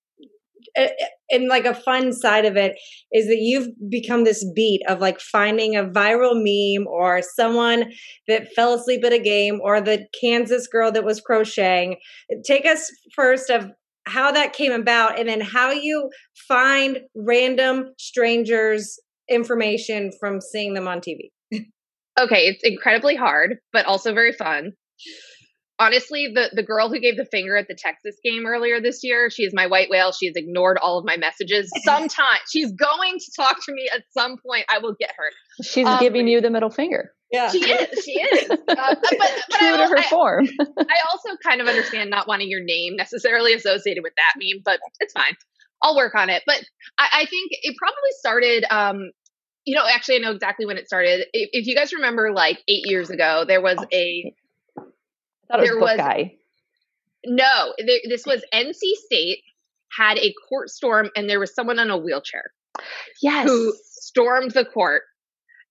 and 1.30 1.48
like 1.48 1.66
a 1.66 1.74
fun 1.74 2.14
side 2.14 2.46
of 2.46 2.56
it 2.56 2.78
is 3.12 3.28
that 3.28 3.40
you've 3.40 3.68
become 3.90 4.24
this 4.24 4.46
beat 4.56 4.82
of 4.88 5.00
like 5.00 5.20
finding 5.20 5.76
a 5.76 5.84
viral 5.84 6.34
meme 6.36 6.88
or 6.88 7.22
someone 7.22 7.92
that 8.28 8.54
fell 8.54 8.74
asleep 8.74 9.04
at 9.04 9.14
a 9.14 9.20
game 9.20 9.60
or 9.62 9.82
the 9.82 10.06
Kansas 10.20 10.68
girl 10.68 10.92
that 10.92 11.04
was 11.04 11.22
crocheting. 11.22 11.98
Take 12.46 12.66
us 12.66 12.92
first 13.16 13.50
of 13.50 13.72
how 14.08 14.32
that 14.32 14.54
came 14.54 14.72
about 14.72 15.20
and 15.20 15.28
then 15.28 15.42
how 15.42 15.72
you 15.72 16.10
find 16.48 17.00
random 17.16 17.94
strangers 17.98 19.00
information 19.30 20.12
from 20.20 20.40
seeing 20.42 20.74
them 20.74 20.88
on 20.88 21.00
TV. 21.00 21.32
okay, 22.20 22.48
it's 22.48 22.64
incredibly 22.64 23.16
hard, 23.16 23.58
but 23.74 23.86
also 23.86 24.14
very 24.14 24.34
fun 24.34 24.74
honestly, 25.80 26.32
the 26.34 26.50
the 26.54 26.64
girl 26.64 26.90
who 26.90 27.00
gave 27.00 27.18
the 27.18 27.26
finger 27.26 27.56
at 27.58 27.68
the 27.68 27.76
Texas 27.76 28.16
game 28.24 28.46
earlier 28.46 28.82
this 28.82 29.04
year, 29.04 29.30
she 29.30 29.44
is 29.44 29.54
my 29.54 29.68
white 29.68 29.90
whale. 29.90 30.12
She 30.12 30.28
has 30.28 30.36
ignored 30.36 30.78
all 30.82 30.98
of 30.98 31.06
my 31.06 31.18
messages. 31.18 31.72
Sometime 31.84 32.40
she's 32.50 32.72
going 32.72 33.20
to 33.20 33.32
talk 33.36 33.58
to 33.66 33.74
me 33.74 33.90
at 33.94 34.04
some 34.12 34.38
point. 34.46 34.66
I 34.74 34.80
will 34.80 34.96
get 35.00 35.12
her. 35.18 35.64
She's 35.64 35.88
um, 35.88 36.00
giving 36.00 36.28
you 36.28 36.42
the 36.42 36.50
middle 36.50 36.70
finger. 36.70 37.12
Yeah, 37.32 37.50
she 37.50 37.60
is. 37.60 38.04
She 38.04 38.12
is. 38.12 38.50
Uh, 38.68 38.96
but, 39.02 39.16
but 39.18 39.58
True 39.58 39.74
I, 39.74 39.78
to 39.78 39.88
her 39.88 39.98
I, 39.98 40.04
form. 40.04 40.48
I 40.60 40.98
also 41.12 41.38
kind 41.42 41.62
of 41.62 41.68
understand 41.68 42.10
not 42.10 42.28
wanting 42.28 42.50
your 42.50 42.64
name 42.64 42.96
necessarily 42.96 43.54
associated 43.54 44.04
with 44.04 44.14
that 44.18 44.34
meme, 44.38 44.62
but 44.64 44.80
it's 45.00 45.14
fine. 45.14 45.36
I'll 45.82 45.96
work 45.96 46.14
on 46.16 46.30
it. 46.30 46.44
But 46.46 46.64
I, 46.98 47.08
I 47.14 47.26
think 47.26 47.52
it 47.52 47.76
probably 47.78 48.12
started. 48.20 48.66
Um, 48.70 49.12
you 49.66 49.76
know, 49.76 49.84
actually, 49.88 50.16
I 50.16 50.20
know 50.20 50.32
exactly 50.32 50.66
when 50.66 50.78
it 50.78 50.88
started. 50.88 51.26
If, 51.34 51.50
if 51.54 51.68
you 51.68 51.76
guys 51.76 51.92
remember, 51.94 52.32
like 52.34 52.60
eight 52.68 52.86
years 52.86 53.10
ago, 53.10 53.46
there 53.48 53.62
was 53.62 53.78
a 53.92 54.34
thought 55.48 55.64
it 55.64 55.74
was, 55.74 55.82
was 55.82 55.98
guy. 55.98 56.36
No, 57.26 57.74
there, 57.86 58.00
this 58.08 58.26
was 58.26 58.44
NC 58.54 58.76
State 59.06 59.40
had 59.98 60.18
a 60.20 60.34
court 60.50 60.70
storm, 60.70 61.10
and 61.16 61.30
there 61.30 61.40
was 61.40 61.54
someone 61.54 61.80
on 61.80 61.90
a 61.90 61.98
wheelchair. 61.98 62.52
Yes, 63.22 63.48
who 63.48 63.74
stormed 63.84 64.52
the 64.52 64.66
court, 64.66 65.04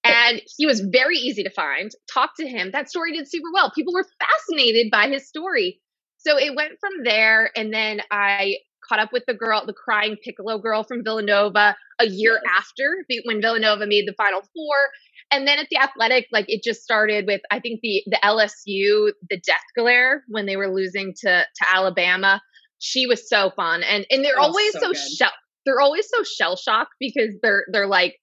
and 0.06 0.42
he 0.56 0.66
was 0.66 0.80
very 0.80 1.16
easy 1.16 1.42
to 1.42 1.50
find. 1.50 1.90
Talk 2.12 2.30
to 2.38 2.46
him. 2.46 2.70
That 2.72 2.88
story 2.88 3.12
did 3.12 3.28
super 3.28 3.48
well. 3.52 3.72
People 3.74 3.94
were 3.94 4.06
fascinated 4.20 4.88
by 4.90 5.08
his 5.08 5.28
story. 5.28 5.80
So 6.18 6.38
it 6.38 6.54
went 6.56 6.72
from 6.80 7.04
there, 7.04 7.50
and 7.56 7.72
then 7.72 8.00
I 8.10 8.56
caught 8.88 8.98
up 8.98 9.12
with 9.12 9.24
the 9.26 9.34
girl, 9.34 9.64
the 9.66 9.72
crying 9.72 10.16
Piccolo 10.22 10.58
girl 10.58 10.84
from 10.84 11.02
Villanova, 11.04 11.76
a 11.98 12.06
year 12.06 12.40
after 12.56 13.04
when 13.24 13.40
Villanova 13.40 13.86
made 13.86 14.06
the 14.06 14.14
Final 14.14 14.40
Four. 14.40 14.76
And 15.30 15.46
then 15.46 15.58
at 15.58 15.66
the 15.70 15.78
athletic, 15.78 16.26
like 16.30 16.46
it 16.48 16.62
just 16.62 16.82
started 16.82 17.26
with 17.26 17.40
I 17.50 17.60
think 17.60 17.80
the 17.82 18.02
the 18.06 18.18
LSU, 18.22 19.12
the 19.28 19.40
death 19.44 19.64
glare 19.76 20.22
when 20.28 20.46
they 20.46 20.56
were 20.56 20.72
losing 20.72 21.14
to 21.22 21.40
to 21.42 21.66
Alabama. 21.74 22.40
She 22.78 23.06
was 23.06 23.28
so 23.28 23.50
fun. 23.56 23.82
And 23.82 24.06
and 24.10 24.24
they're 24.24 24.38
always 24.38 24.72
so, 24.72 24.92
so 24.92 24.92
shell 24.92 25.32
they're 25.64 25.80
always 25.80 26.08
so 26.08 26.22
shell 26.22 26.56
shocked 26.56 26.94
because 27.00 27.34
they're 27.42 27.64
they're 27.72 27.88
like 27.88 28.16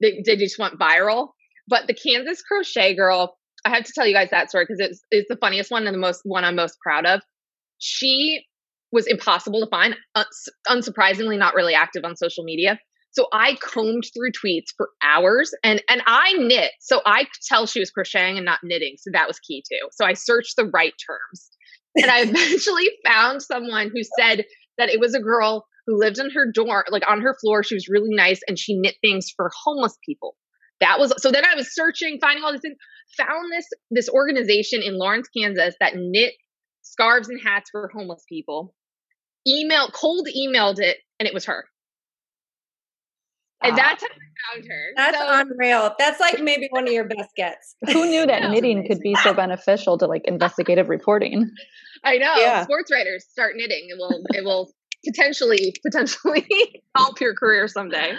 they, 0.00 0.22
they 0.24 0.36
just 0.36 0.58
went 0.58 0.78
viral. 0.78 1.28
But 1.66 1.86
the 1.86 1.94
Kansas 1.94 2.42
crochet 2.42 2.94
girl, 2.94 3.36
I 3.64 3.70
have 3.70 3.84
to 3.84 3.92
tell 3.94 4.06
you 4.06 4.14
guys 4.14 4.30
that 4.30 4.50
story 4.50 4.66
because 4.68 4.80
it's 4.80 5.00
it's 5.10 5.28
the 5.28 5.36
funniest 5.36 5.70
one 5.70 5.86
and 5.86 5.94
the 5.94 6.00
most 6.00 6.20
one 6.24 6.44
I'm 6.44 6.56
most 6.56 6.76
proud 6.82 7.06
of. 7.06 7.22
She 7.78 8.44
was 8.92 9.06
impossible 9.06 9.60
to 9.60 9.66
find, 9.66 9.96
unsurprisingly, 10.68 11.38
not 11.38 11.54
really 11.54 11.74
active 11.74 12.04
on 12.04 12.16
social 12.16 12.44
media. 12.44 12.78
So 13.14 13.28
I 13.32 13.56
combed 13.62 14.04
through 14.12 14.32
tweets 14.32 14.74
for 14.76 14.88
hours 15.02 15.52
and 15.62 15.82
and 15.88 16.02
I 16.06 16.34
knit. 16.34 16.72
So 16.80 17.00
I 17.06 17.24
could 17.24 17.42
tell 17.46 17.66
she 17.66 17.80
was 17.80 17.90
crocheting 17.90 18.36
and 18.36 18.44
not 18.44 18.60
knitting. 18.62 18.96
So 18.98 19.10
that 19.12 19.28
was 19.28 19.38
key 19.38 19.62
too. 19.70 19.88
So 19.92 20.04
I 20.04 20.14
searched 20.14 20.56
the 20.56 20.66
right 20.66 20.92
terms. 21.06 21.50
And 21.96 22.10
I 22.10 22.20
eventually 22.28 22.90
found 23.06 23.40
someone 23.40 23.90
who 23.94 24.02
said 24.18 24.44
that 24.78 24.90
it 24.90 24.98
was 24.98 25.14
a 25.14 25.20
girl 25.20 25.64
who 25.86 25.98
lived 25.98 26.18
in 26.18 26.30
her 26.30 26.50
dorm, 26.52 26.84
like 26.90 27.08
on 27.08 27.20
her 27.20 27.34
floor. 27.40 27.62
She 27.62 27.74
was 27.74 27.88
really 27.88 28.14
nice 28.14 28.40
and 28.48 28.58
she 28.58 28.78
knit 28.78 28.96
things 29.02 29.32
for 29.34 29.50
homeless 29.64 29.96
people. 30.04 30.36
That 30.80 30.98
was 30.98 31.12
so 31.18 31.30
then 31.30 31.44
I 31.44 31.54
was 31.54 31.74
searching, 31.74 32.18
finding 32.20 32.44
all 32.44 32.52
these 32.52 32.60
things, 32.60 32.76
found 33.16 33.52
this 33.52 33.66
this 33.90 34.08
organization 34.08 34.82
in 34.82 34.98
Lawrence, 34.98 35.28
Kansas 35.36 35.74
that 35.80 35.94
knit 35.96 36.34
scarves 36.82 37.28
and 37.28 37.40
hats 37.42 37.70
for 37.70 37.90
homeless 37.94 38.24
people. 38.28 38.74
Email 39.46 39.88
cold 39.90 40.28
emailed 40.28 40.80
it 40.80 40.98
and 41.18 41.28
it 41.28 41.34
was 41.34 41.44
her. 41.46 41.64
And 43.62 43.78
that's 43.78 44.02
how 44.02 44.08
I 44.08 44.56
found 44.56 44.68
her. 44.68 44.86
That's 44.96 45.18
so, 45.18 45.26
unreal. 45.30 45.94
That's 45.98 46.20
like 46.20 46.40
maybe 46.40 46.68
one 46.70 46.86
of 46.86 46.92
your 46.92 47.08
best 47.08 47.30
gets. 47.34 47.76
Who 47.86 48.04
knew 48.06 48.26
that 48.26 48.50
knitting 48.50 48.86
could 48.86 49.00
be 49.00 49.14
so 49.16 49.32
beneficial 49.32 49.96
to 49.98 50.06
like 50.06 50.22
investigative 50.26 50.90
reporting? 50.90 51.50
I 52.04 52.18
know. 52.18 52.34
Yeah. 52.36 52.64
Sports 52.64 52.92
writers 52.92 53.24
start 53.30 53.54
knitting. 53.56 53.86
It 53.88 53.96
will 53.96 54.22
it 54.34 54.44
will 54.44 54.70
potentially 55.04 55.74
potentially 55.82 56.82
help 56.96 57.20
your 57.20 57.34
career 57.34 57.68
someday. 57.68 58.16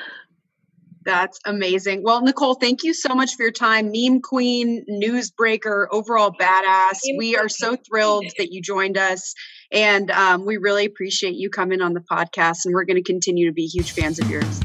That's 1.05 1.39
amazing. 1.45 2.01
Well, 2.03 2.21
Nicole, 2.21 2.55
thank 2.55 2.83
you 2.83 2.93
so 2.93 3.13
much 3.13 3.35
for 3.35 3.43
your 3.43 3.51
time. 3.51 3.91
Meme 3.91 4.21
queen, 4.21 4.83
newsbreaker, 4.89 5.85
overall 5.91 6.31
badass. 6.31 6.97
We 7.17 7.37
are 7.37 7.47
so 7.47 7.75
thrilled 7.75 8.25
that 8.39 8.51
you 8.51 8.59
joined 8.59 8.97
us. 8.97 9.35
And 9.71 10.09
um, 10.09 10.45
we 10.45 10.57
really 10.57 10.85
appreciate 10.85 11.35
you 11.35 11.51
coming 11.51 11.81
on 11.81 11.93
the 11.93 11.99
podcast. 11.99 12.65
And 12.65 12.73
we're 12.73 12.85
going 12.85 12.97
to 12.97 13.03
continue 13.03 13.45
to 13.47 13.53
be 13.53 13.67
huge 13.67 13.91
fans 13.91 14.19
of 14.19 14.29
yours. 14.31 14.61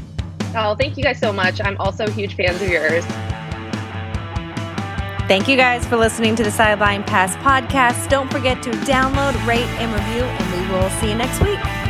Oh, 0.55 0.75
thank 0.75 0.97
you 0.97 1.03
guys 1.03 1.19
so 1.19 1.31
much. 1.31 1.61
I'm 1.63 1.77
also 1.77 2.09
huge 2.09 2.35
fans 2.35 2.59
of 2.59 2.69
yours. 2.69 3.05
Thank 5.27 5.47
you 5.47 5.55
guys 5.55 5.85
for 5.85 5.95
listening 5.95 6.35
to 6.35 6.43
the 6.43 6.51
Sideline 6.51 7.03
Pass 7.03 7.35
podcast. 7.37 8.09
Don't 8.09 8.29
forget 8.31 8.61
to 8.63 8.71
download, 8.71 9.33
rate, 9.45 9.61
and 9.79 9.93
review, 9.93 10.23
and 10.23 10.69
we 10.69 10.73
will 10.73 10.89
see 10.99 11.09
you 11.09 11.15
next 11.15 11.41
week. 11.41 11.80